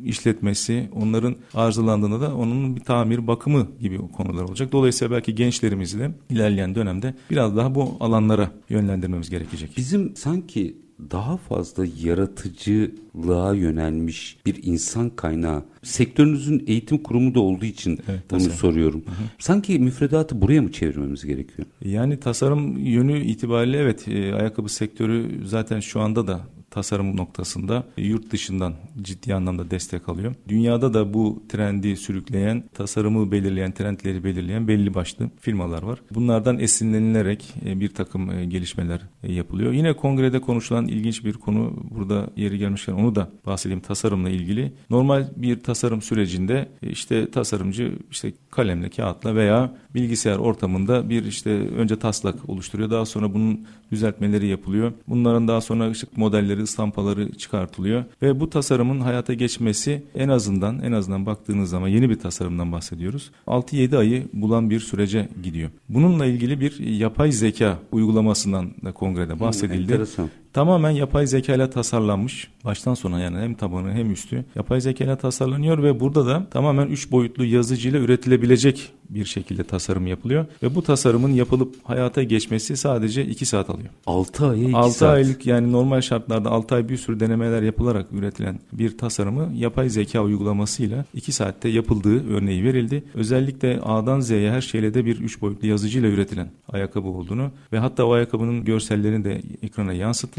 işletmesi, 0.04 0.90
onların 0.96 1.36
arızalandığında 1.54 2.22
da 2.22 2.36
onun 2.36 2.76
bir 2.76 2.82
tamir, 2.82 3.28
bakımı 3.28 3.68
gibi 3.80 3.98
konular 3.98 4.44
olacak. 4.44 4.72
Dolayısıyla 4.72 5.16
belki 5.16 5.36
gençlerimizi 5.36 6.00
de 6.00 6.12
ilerleyen 6.30 6.76
dönemde 6.76 7.16
biraz 7.32 7.58
daha 7.58 7.76
bu 7.76 7.98
alanlara 8.00 8.52
yönlendirmemiz 8.70 9.30
gerekecek. 9.30 9.78
Bizim 9.78 10.16
sanki 10.16 10.78
daha 11.12 11.38
fazla 11.38 11.86
yaratıcılığa 12.02 13.54
yönelmiş 13.54 14.38
bir 14.46 14.64
insan 14.64 15.10
kaynağı. 15.10 15.64
Sektörünüzün 15.84 16.64
eğitim 16.68 16.98
kurumu 16.98 17.36
da 17.36 17.40
olduğu 17.40 17.66
için 17.66 18.00
evet, 18.10 18.22
bunu 18.32 18.40
tasarım. 18.40 18.58
soruyorum. 18.58 19.02
Hı 19.06 19.12
hı. 19.12 19.28
Sanki 19.40 19.80
müfredatı 19.80 20.42
buraya 20.42 20.62
mı 20.62 20.72
çevirmemiz 20.72 21.26
gerekiyor? 21.26 21.68
Yani 21.86 22.20
tasarım 22.20 22.78
yönü 22.78 23.20
itibariyle 23.20 23.78
evet 23.78 24.08
e, 24.08 24.34
ayakkabı 24.34 24.70
sektörü 24.70 25.48
zaten 25.48 25.80
şu 25.80 26.00
anda 26.00 26.28
da 26.28 26.42
tasarım 26.72 27.18
noktasında 27.18 27.84
yurt 27.98 28.32
dışından 28.32 28.74
ciddi 29.02 29.36
anlamda 29.36 29.72
destek 29.72 30.10
alıyor. 30.10 30.36
Dünyada 30.48 30.94
da 30.94 31.14
bu 31.14 31.44
trendi 31.50 31.98
sürükleyen, 31.98 32.64
tasarımı 32.74 33.32
belirleyen, 33.32 33.72
trendleri 33.72 34.24
belirleyen 34.24 34.68
belli 34.68 34.94
başlı 34.94 35.30
firmalar 35.40 35.84
var. 35.84 36.00
Bunlardan 36.12 36.60
esinlenilerek 36.60 37.54
e, 37.66 37.80
bir 37.80 37.90
takım 37.90 38.32
e, 38.32 38.46
gelişmeler 38.46 39.02
e, 39.24 39.34
yapılıyor. 39.34 39.74
Yine 39.74 39.94
kongrede 39.94 40.42
konuşulan 40.42 40.88
ilginç 40.88 41.26
bir 41.26 41.34
konu 41.34 41.74
burada 41.92 42.30
yeri 42.36 42.58
gelmişken 42.58 42.94
onu 42.94 43.16
da 43.16 43.30
bahsedeyim 43.46 43.82
tasarımla 43.82 44.30
ilgili. 44.30 44.74
Normal 44.90 45.28
bir 45.36 45.60
tasarım 45.60 46.02
sürecinde 46.02 46.70
işte 46.82 47.32
tasarımcı 47.32 47.94
işte 48.12 48.34
kalemle, 48.52 48.90
kağıtla 48.90 49.36
veya 49.36 49.76
bilgisayar 49.96 50.38
ortamında 50.38 51.10
bir 51.10 51.26
işte 51.26 51.50
önce 51.52 52.00
taslak 52.00 52.50
oluşturuyor. 52.50 52.90
Daha 52.90 53.06
sonra 53.06 53.34
bunun 53.34 53.66
düzeltmeleri 53.92 54.48
yapılıyor. 54.48 54.92
Bunların 55.08 55.48
daha 55.48 55.62
sonra 55.62 55.90
ışık 55.92 56.18
modelleri, 56.18 56.59
stampaları 56.68 57.32
çıkartılıyor 57.32 58.04
ve 58.22 58.40
bu 58.40 58.50
tasarımın 58.50 59.00
hayata 59.00 59.34
geçmesi 59.34 60.04
en 60.16 60.30
azından 60.30 60.80
en 60.82 60.92
azından 60.92 61.26
baktığınız 61.26 61.70
zaman 61.70 61.88
yeni 61.88 62.10
bir 62.10 62.20
tasarımdan 62.20 62.72
bahsediyoruz. 62.72 63.32
6-7 63.48 63.98
ayı 63.98 64.28
bulan 64.34 64.70
bir 64.70 64.80
sürece 64.80 65.30
gidiyor. 65.44 65.70
Bununla 65.90 66.26
ilgili 66.26 66.62
bir 66.62 66.80
yapay 66.80 67.32
zeka 67.32 67.80
uygulamasından 67.92 68.72
da 68.86 68.92
kongrede 68.92 69.40
bahsedildi. 69.40 69.98
Hmm, 69.98 70.26
tamamen 70.54 70.90
yapay 70.92 71.28
zeka 71.28 71.56
ile 71.56 71.70
tasarlanmış. 71.70 72.48
Baştan 72.66 72.94
sona 72.94 73.20
yani 73.20 73.38
hem 73.38 73.54
tabanı 73.54 73.92
hem 73.94 74.12
üstü 74.12 74.46
yapay 74.56 74.82
zeka 74.82 75.04
ile 75.04 75.16
tasarlanıyor 75.16 75.84
ve 75.84 76.00
burada 76.00 76.26
da 76.26 76.48
tamamen 76.52 76.88
3 76.88 77.12
boyutlu 77.12 77.46
yazıcıyla 77.46 78.00
üretilebilecek 78.00 78.92
bir 79.10 79.26
şekilde 79.26 79.64
tasarım 79.64 80.08
yapılıyor. 80.08 80.46
Ve 80.64 80.76
bu 80.76 80.82
tasarımın 80.82 81.32
yapılıp 81.34 81.76
hayata 81.84 82.24
geçmesi 82.24 82.78
sadece 82.78 83.26
2 83.26 83.46
saat 83.46 83.70
alıyor. 83.70 83.90
6 84.06 84.46
aya 84.48 84.64
2 84.64 84.76
6 84.76 84.98
saat. 84.98 85.14
aylık 85.14 85.46
yani 85.46 85.72
normal 85.72 86.02
şartlarda 86.02 86.50
6 86.52 86.76
ay 86.76 86.90
bir 86.90 86.98
sürü 86.98 87.20
denemeler 87.20 87.62
yapılarak 87.62 88.06
üretilen 88.12 88.60
bir 88.74 88.98
tasarımı 88.98 89.52
yapay 89.56 89.90
zeka 89.90 90.24
uygulamasıyla 90.24 91.06
2 91.14 91.32
saatte 91.32 91.70
yapıldığı 91.70 92.34
örneği 92.36 92.64
verildi. 92.64 93.04
Özellikle 93.14 93.80
A'dan 93.82 94.20
Z'ye 94.20 94.52
her 94.52 94.62
şeyle 94.62 94.94
de 94.94 95.06
bir 95.06 95.20
3 95.20 95.42
boyutlu 95.42 95.68
yazıcıyla 95.68 96.10
üretilen 96.10 96.52
ayakkabı 96.70 97.08
olduğunu 97.08 97.52
ve 97.74 97.80
hatta 97.80 98.06
o 98.06 98.12
ayakkabının 98.12 98.66
görsellerini 98.66 99.24
de 99.24 99.42
ekrana 99.64 99.94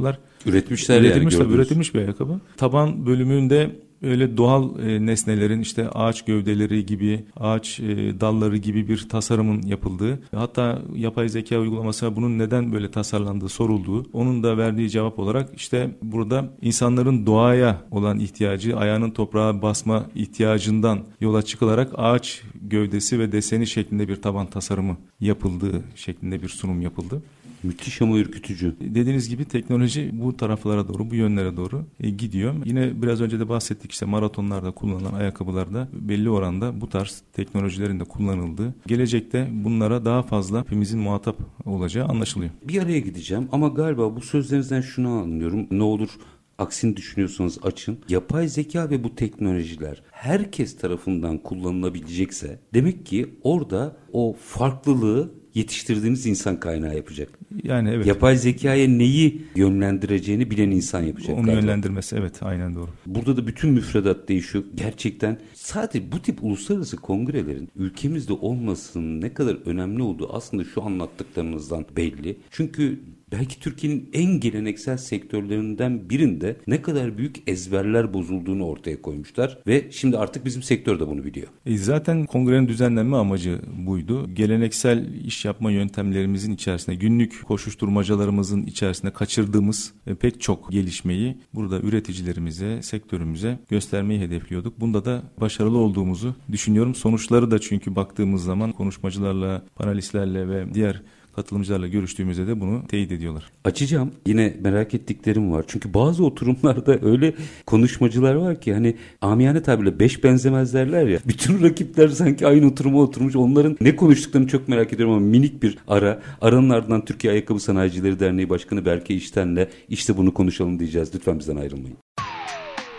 yansıttılar. 0.07 0.19
Üretmişler 0.47 1.01
üretilmiş, 1.01 1.35
yani 1.35 1.45
tabii, 1.45 1.55
üretilmiş 1.55 1.95
bir 1.95 1.99
ayakkabı. 1.99 2.41
Taban 2.57 3.07
bölümünde 3.07 3.71
öyle 4.03 4.37
doğal 4.37 4.79
e, 4.79 5.07
nesnelerin 5.07 5.61
işte 5.61 5.89
ağaç 5.89 6.25
gövdeleri 6.25 6.87
gibi, 6.87 7.25
ağaç 7.37 7.81
e, 7.81 8.21
dalları 8.21 8.57
gibi 8.57 8.89
bir 8.89 9.09
tasarımın 9.09 9.63
yapıldığı, 9.63 10.19
hatta 10.35 10.83
yapay 10.95 11.29
zeka 11.29 11.59
uygulamasına 11.59 12.17
bunun 12.17 12.39
neden 12.39 12.73
böyle 12.73 12.91
tasarlandığı 12.91 13.49
sorulduğu, 13.49 14.07
onun 14.13 14.43
da 14.43 14.59
verdiği 14.59 14.91
cevap 14.91 15.19
olarak 15.19 15.49
işte 15.57 15.91
burada 16.03 16.51
insanların 16.63 17.27
doğaya 17.27 17.83
olan 17.91 18.19
ihtiyacı, 18.19 18.77
ayağının 18.77 19.11
toprağa 19.11 19.63
basma 19.63 20.07
ihtiyacından 20.15 21.01
yola 21.21 21.43
çıkılarak 21.43 21.93
ağaç 21.97 22.43
gövdesi 22.63 23.19
ve 23.19 23.33
deseni 23.33 23.67
şeklinde 23.67 24.09
bir 24.09 24.17
taban 24.17 24.47
tasarımı 24.47 24.97
yapıldığı 25.21 25.83
şeklinde 25.95 26.43
bir 26.43 26.49
sunum 26.49 26.83
yapıldı. 26.83 27.23
Müthiş 27.63 28.03
ama 28.03 28.19
ürkütücü. 28.19 28.77
Dediğiniz 28.81 29.29
gibi 29.29 29.45
teknoloji 29.45 30.11
bu 30.13 30.37
taraflara 30.37 30.89
doğru, 30.89 31.11
bu 31.11 31.15
yönlere 31.15 31.57
doğru 31.57 31.85
e, 32.01 32.11
gidiyor. 32.11 32.55
Yine 32.65 33.03
biraz 33.03 33.21
önce 33.21 33.41
de 33.41 33.49
bahsettik 33.49 33.93
işte 33.93 34.07
maratonlarda 34.07 34.71
kullanılan 34.71 35.15
ayakkabılarda 35.15 35.89
belli 35.93 36.31
oranda 36.31 36.81
bu 36.81 36.89
tarz 36.89 37.23
teknolojilerin 37.33 38.01
de 38.01 38.05
kullanıldığı, 38.05 38.75
gelecekte 38.87 39.49
bunlara 39.53 40.05
daha 40.05 40.23
fazla 40.23 40.61
hepimizin 40.61 41.01
muhatap 41.01 41.37
olacağı 41.65 42.09
anlaşılıyor. 42.09 42.51
Bir 42.69 42.83
araya 42.83 43.01
gideceğim 43.01 43.49
ama 43.53 43.69
galiba 43.69 44.17
bu 44.17 44.21
sözlerinizden 44.21 44.81
şunu 44.81 45.09
anlıyorum. 45.09 45.67
Ne 45.71 45.83
olur 45.83 46.11
aksini 46.59 46.97
düşünüyorsanız 46.97 47.59
açın. 47.63 47.99
Yapay 48.09 48.49
zeka 48.49 48.91
ve 48.91 49.05
bu 49.05 49.15
teknolojiler 49.15 50.03
herkes 50.11 50.77
tarafından 50.77 51.39
kullanılabilecekse 51.39 52.61
demek 52.75 53.07
ki 53.07 53.35
orada 53.43 53.97
o 54.13 54.37
farklılığı 54.41 55.40
yetiştirdiğiniz 55.55 56.27
insan 56.27 56.61
kaynağı 56.61 56.97
yapacak. 56.97 57.29
Yani 57.63 57.91
evet. 57.91 58.07
Yapay 58.07 58.37
zekaya 58.37 58.89
neyi 58.89 59.43
yönlendireceğini 59.57 60.51
bilen 60.51 60.71
insan 60.71 61.03
yapacak. 61.03 61.39
Onu 61.39 61.47
galiba. 61.47 61.61
yönlendirmesi 61.61 62.17
evet 62.17 62.43
aynen 62.43 62.75
doğru. 62.75 62.89
Burada 63.07 63.37
da 63.37 63.47
bütün 63.47 63.71
müfredat 63.71 64.29
değişiyor. 64.29 64.65
Gerçekten 64.75 65.39
sadece 65.55 66.13
bu 66.13 66.23
tip 66.23 66.45
uluslararası 66.45 66.97
kongrelerin 66.97 67.69
ülkemizde 67.77 68.33
olmasının 68.33 69.21
ne 69.21 69.35
kadar 69.35 69.57
önemli 69.67 70.03
olduğu 70.03 70.33
aslında 70.33 70.65
şu 70.65 70.83
anlattıklarınızdan 70.83 71.87
belli. 71.97 72.37
Çünkü 72.51 73.01
belki 73.33 73.61
Türkiye'nin 73.61 74.11
en 74.13 74.41
geleneksel 74.41 74.97
sektörlerinden 74.97 76.11
birinde 76.11 76.57
ne 76.67 76.83
kadar 76.83 77.19
büyük 77.19 77.37
ezberler 77.47 78.15
bozulduğunu 78.15 78.67
ortaya 78.67 79.03
koymuşlar 79.03 79.59
ve 79.67 79.89
şimdi 79.91 80.19
artık 80.19 80.45
bizim 80.45 80.63
sektör 80.63 81.01
de 81.01 81.07
bunu 81.07 81.25
biliyor. 81.25 81.47
E 81.67 81.77
zaten 81.77 82.27
kongrenin 82.27 82.69
düzenlenme 82.69 83.17
amacı 83.17 83.61
buydu. 83.87 84.35
Geleneksel 84.35 85.15
iş 85.15 85.45
yapma 85.45 85.71
yöntemlerimizin 85.71 86.53
içerisinde, 86.53 86.97
günlük 86.97 87.45
koşuşturmacalarımızın 87.47 88.63
içerisinde 88.63 89.13
kaçırdığımız 89.13 89.93
e, 90.07 90.15
pek 90.15 90.41
çok 90.41 90.71
gelişmeyi 90.73 91.37
burada 91.55 91.81
üreticilerimize, 91.81 92.83
sektörümüze 92.83 93.59
göstermeyi 93.69 94.21
hedefliyorduk. 94.21 94.81
Bunda 94.81 95.05
da 95.05 95.23
başarılı 95.41 95.79
olduğumuzu 95.79 96.35
düşünüyorum. 96.53 96.95
Sonuçları 96.95 97.51
da 97.51 97.59
çünkü 97.59 97.97
baktığımız 97.97 98.45
zaman 98.45 98.73
konuşmacılarla, 98.73 99.63
panelistlerle 99.77 100.49
ve 100.49 100.75
diğer 100.75 101.03
katılımcılarla 101.37 101.89
görüştüğümüzde 101.89 102.47
de 102.47 102.61
bunu 102.61 102.87
teyit 102.89 103.13
ediyorlar. 103.13 103.45
Açacağım. 103.65 104.11
Yine 104.27 104.57
merak 104.61 104.95
ettiklerim 104.95 105.53
var. 105.53 105.65
Çünkü 105.69 105.95
bazı 105.95 106.25
oturumlarda 106.25 106.99
öyle 107.07 107.35
konuşmacılar 107.67 108.35
var 108.35 108.61
ki 108.61 108.75
hani 108.75 108.97
amiyane 109.21 109.63
tabirle 109.63 110.01
beş 110.01 110.25
benzemez 110.25 110.75
derler 110.75 111.07
ya. 111.07 111.19
Bütün 111.29 111.63
rakipler 111.63 112.09
sanki 112.09 112.47
aynı 112.47 112.67
oturuma 112.67 113.01
oturmuş. 113.01 113.37
Onların 113.37 113.77
ne 113.81 113.97
konuştuklarını 113.97 114.49
çok 114.49 114.69
merak 114.69 114.93
ediyorum 114.93 115.15
ama 115.15 115.27
minik 115.27 115.63
bir 115.63 115.79
ara. 115.89 116.23
Aranın 116.41 116.71
ardından 116.71 117.05
Türkiye 117.05 117.33
Ayakkabı 117.33 117.61
Sanayicileri 117.61 118.21
Derneği 118.21 118.49
Başkanı 118.49 118.85
Berke 118.85 119.15
İşten'le 119.15 119.67
işte 119.89 120.17
bunu 120.17 120.35
konuşalım 120.35 120.79
diyeceğiz. 120.79 121.15
Lütfen 121.15 121.39
bizden 121.39 121.57
ayrılmayın. 121.57 121.97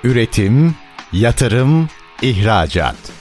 Üretim, 0.04 0.76
yatırım, 1.13 1.88
ihracat. 2.22 3.20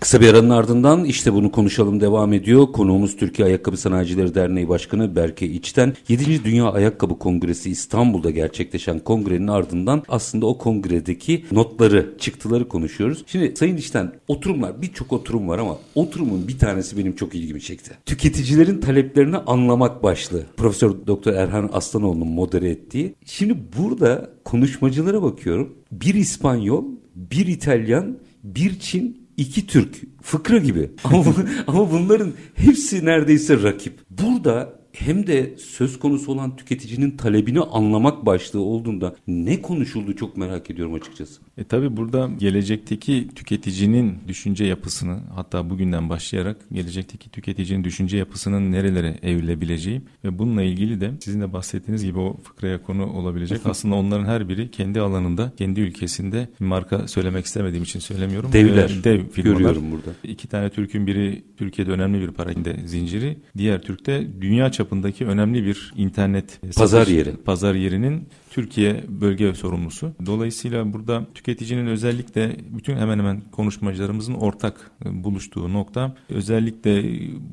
Kısa 0.00 0.20
bir 0.20 0.28
aranın 0.28 0.50
ardından 0.50 1.04
işte 1.04 1.32
bunu 1.32 1.52
konuşalım 1.52 2.00
devam 2.00 2.32
ediyor. 2.32 2.66
Konuğumuz 2.72 3.16
Türkiye 3.16 3.48
Ayakkabı 3.48 3.76
Sanayicileri 3.76 4.34
Derneği 4.34 4.68
Başkanı 4.68 5.16
Berke 5.16 5.46
İçten. 5.46 5.94
7. 6.08 6.44
Dünya 6.44 6.72
Ayakkabı 6.72 7.18
Kongresi 7.18 7.70
İstanbul'da 7.70 8.30
gerçekleşen 8.30 8.98
kongrenin 8.98 9.48
ardından 9.48 10.02
aslında 10.08 10.46
o 10.46 10.58
kongredeki 10.58 11.44
notları, 11.52 12.14
çıktıları 12.18 12.68
konuşuyoruz. 12.68 13.24
Şimdi 13.26 13.56
Sayın 13.56 13.76
İçten 13.76 14.12
oturumlar 14.28 14.82
birçok 14.82 15.12
oturum 15.12 15.48
var 15.48 15.58
ama 15.58 15.78
oturumun 15.94 16.48
bir 16.48 16.58
tanesi 16.58 16.98
benim 16.98 17.16
çok 17.16 17.34
ilgimi 17.34 17.60
çekti. 17.60 17.90
Tüketicilerin 18.06 18.80
taleplerini 18.80 19.36
anlamak 19.36 20.02
başlığı. 20.02 20.46
Profesör 20.56 20.92
Doktor 21.06 21.32
Erhan 21.32 21.70
Aslanoğlu'nun 21.72 22.28
modere 22.28 22.70
ettiği. 22.70 23.14
Şimdi 23.24 23.56
burada 23.78 24.30
konuşmacılara 24.44 25.22
bakıyorum. 25.22 25.74
Bir 25.92 26.14
İspanyol, 26.14 26.84
bir 27.14 27.46
İtalyan, 27.46 28.18
bir 28.44 28.78
Çin, 28.78 29.27
iki 29.38 29.66
Türk 29.66 29.96
fıkra 30.22 30.58
gibi 30.58 30.90
ama, 31.04 31.24
ama 31.66 31.92
bunların 31.92 32.32
hepsi 32.54 33.04
neredeyse 33.04 33.62
rakip. 33.62 34.00
Burada 34.10 34.77
hem 34.92 35.26
de 35.26 35.54
söz 35.58 35.98
konusu 35.98 36.32
olan 36.32 36.56
tüketicinin 36.56 37.10
talebini 37.10 37.60
anlamak 37.60 38.26
başlığı 38.26 38.60
olduğunda 38.60 39.16
ne 39.26 39.62
konuşuldu 39.62 40.16
çok 40.16 40.36
merak 40.36 40.70
ediyorum 40.70 40.94
açıkçası. 40.94 41.40
E 41.58 41.64
tabi 41.64 41.96
burada 41.96 42.30
gelecekteki 42.38 43.28
tüketicinin 43.34 44.18
düşünce 44.28 44.64
yapısını 44.64 45.20
hatta 45.34 45.70
bugünden 45.70 46.08
başlayarak 46.08 46.56
gelecekteki 46.72 47.30
tüketicinin 47.30 47.84
düşünce 47.84 48.16
yapısının 48.16 48.72
nerelere 48.72 49.18
evrilebileceği 49.22 50.02
ve 50.24 50.38
bununla 50.38 50.62
ilgili 50.62 51.00
de 51.00 51.10
sizin 51.20 51.40
de 51.40 51.52
bahsettiğiniz 51.52 52.04
gibi 52.04 52.18
o 52.18 52.36
fıkraya 52.42 52.82
konu 52.82 53.06
olabilecek. 53.06 53.60
Aslında 53.64 53.94
onların 53.94 54.24
her 54.24 54.48
biri 54.48 54.70
kendi 54.70 55.00
alanında, 55.00 55.52
kendi 55.58 55.80
ülkesinde 55.80 56.48
marka 56.60 57.08
söylemek 57.08 57.46
istemediğim 57.46 57.84
için 57.84 58.00
söylemiyorum. 58.00 58.52
Devler. 58.52 58.90
Ee, 59.00 59.04
Dev 59.04 59.28
firmalar. 59.28 59.56
Görüyorum 59.56 59.92
burada. 59.92 60.10
İki 60.24 60.48
tane 60.48 60.70
Türk'ün 60.70 61.06
biri 61.06 61.44
Türkiye'de 61.56 61.90
önemli 61.90 62.20
bir 62.20 62.28
parakende 62.28 62.76
zinciri. 62.86 63.38
Diğer 63.56 63.82
Türk'te 63.82 64.26
dünya 64.40 64.72
çapındaki 64.78 65.26
önemli 65.26 65.64
bir 65.66 65.92
internet 65.96 66.60
Pazar 66.76 67.00
satış- 67.00 67.14
yeri. 67.14 67.36
Pazar 67.36 67.74
yerinin 67.74 68.28
Türkiye 68.50 69.04
bölge 69.08 69.54
sorumlusu. 69.54 70.12
Dolayısıyla 70.26 70.92
burada 70.92 71.26
tüketicinin 71.34 71.86
özellikle 71.86 72.56
bütün 72.76 72.96
hemen 72.96 73.18
hemen 73.18 73.40
konuşmacılarımızın 73.52 74.34
ortak 74.34 74.90
e, 75.04 75.24
buluştuğu 75.24 75.72
nokta 75.72 76.16
özellikle 76.28 77.04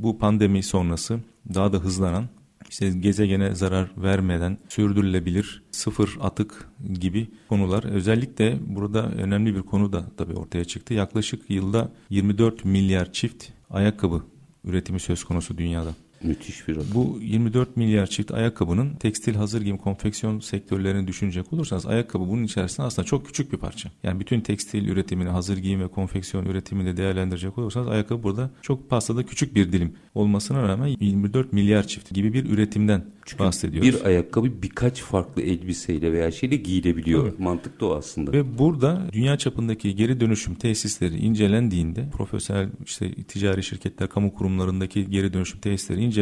bu 0.04 0.18
pandemi 0.18 0.64
sonrası 0.64 1.20
daha 1.54 1.74
da 1.74 1.78
hızlanan 1.78 2.26
işte 2.70 2.90
gezegene 2.90 3.56
zarar 3.56 3.92
vermeden 3.98 4.58
sürdürülebilir 4.70 5.64
sıfır 5.72 6.18
atık 6.22 6.70
gibi 7.00 7.28
konular. 7.50 7.84
Özellikle 7.84 8.58
burada 8.68 9.12
önemli 9.12 9.56
bir 9.56 9.62
konu 9.62 9.94
da 9.94 10.06
tabii 10.18 10.34
ortaya 10.34 10.66
çıktı. 10.66 10.94
Yaklaşık 10.94 11.50
yılda 11.50 11.92
24 12.10 12.66
milyar 12.66 13.14
çift 13.14 13.46
ayakkabı 13.70 14.22
üretimi 14.64 15.00
söz 15.00 15.24
konusu 15.24 15.58
dünyada. 15.58 15.96
Müthiş 16.28 16.68
bir 16.68 16.76
rakam. 16.76 16.88
Bu 16.94 17.20
24 17.22 17.78
milyar 17.78 18.08
çift 18.08 18.32
ayakkabının 18.32 18.96
tekstil, 18.96 19.36
hazır 19.36 19.62
giyim, 19.62 19.78
konfeksiyon 19.78 20.40
sektörlerini 20.40 21.08
düşünecek 21.08 21.54
olursanız 21.54 21.86
ayakkabı 21.86 22.28
bunun 22.28 22.44
içerisinde 22.44 22.88
aslında 22.88 23.06
çok 23.06 23.26
küçük 23.26 23.54
bir 23.54 23.58
parça. 23.58 23.92
Yani 24.04 24.20
bütün 24.20 24.42
tekstil 24.42 24.88
üretimini, 24.88 25.30
hazır 25.30 25.58
giyim 25.58 25.82
ve 25.82 25.88
konfeksiyon 25.88 26.46
üretimini 26.46 26.88
de 26.88 26.98
değerlendirecek 26.98 27.58
olursanız 27.58 27.88
ayakkabı 27.88 28.24
burada 28.24 28.50
çok 28.62 28.90
pastada 28.90 29.26
küçük 29.26 29.56
bir 29.56 29.72
dilim 29.72 29.94
olmasına 30.16 30.68
rağmen 30.68 30.96
24 31.00 31.54
milyar 31.54 31.88
çift 31.88 32.14
gibi 32.14 32.34
bir 32.34 32.50
üretimden 32.50 33.06
bahsediyoruz. 33.40 33.90
Bir 33.90 34.06
ayakkabı 34.06 34.62
birkaç 34.62 35.02
farklı 35.02 35.42
elbiseyle 35.42 36.12
veya 36.12 36.32
şeyle 36.32 36.56
giyilebiliyor. 36.56 37.34
Mantık 37.40 37.82
da 37.82 37.86
o 37.86 37.96
aslında. 37.96 38.32
Ve 38.32 38.58
burada 38.58 39.08
dünya 39.12 39.38
çapındaki 39.38 39.96
geri 39.96 40.20
dönüşüm 40.20 40.56
tesisleri 40.56 41.18
incelendiğinde 41.18 42.10
profesyonel 42.14 42.70
işte 42.86 43.14
ticari 43.14 43.64
şirketler, 43.64 44.10
kamu 44.10 44.34
kurumlarındaki 44.34 45.10
geri 45.10 45.34
dönüşüm 45.34 45.60
tesisleri 45.60 46.02
incelendiğinde 46.02 46.15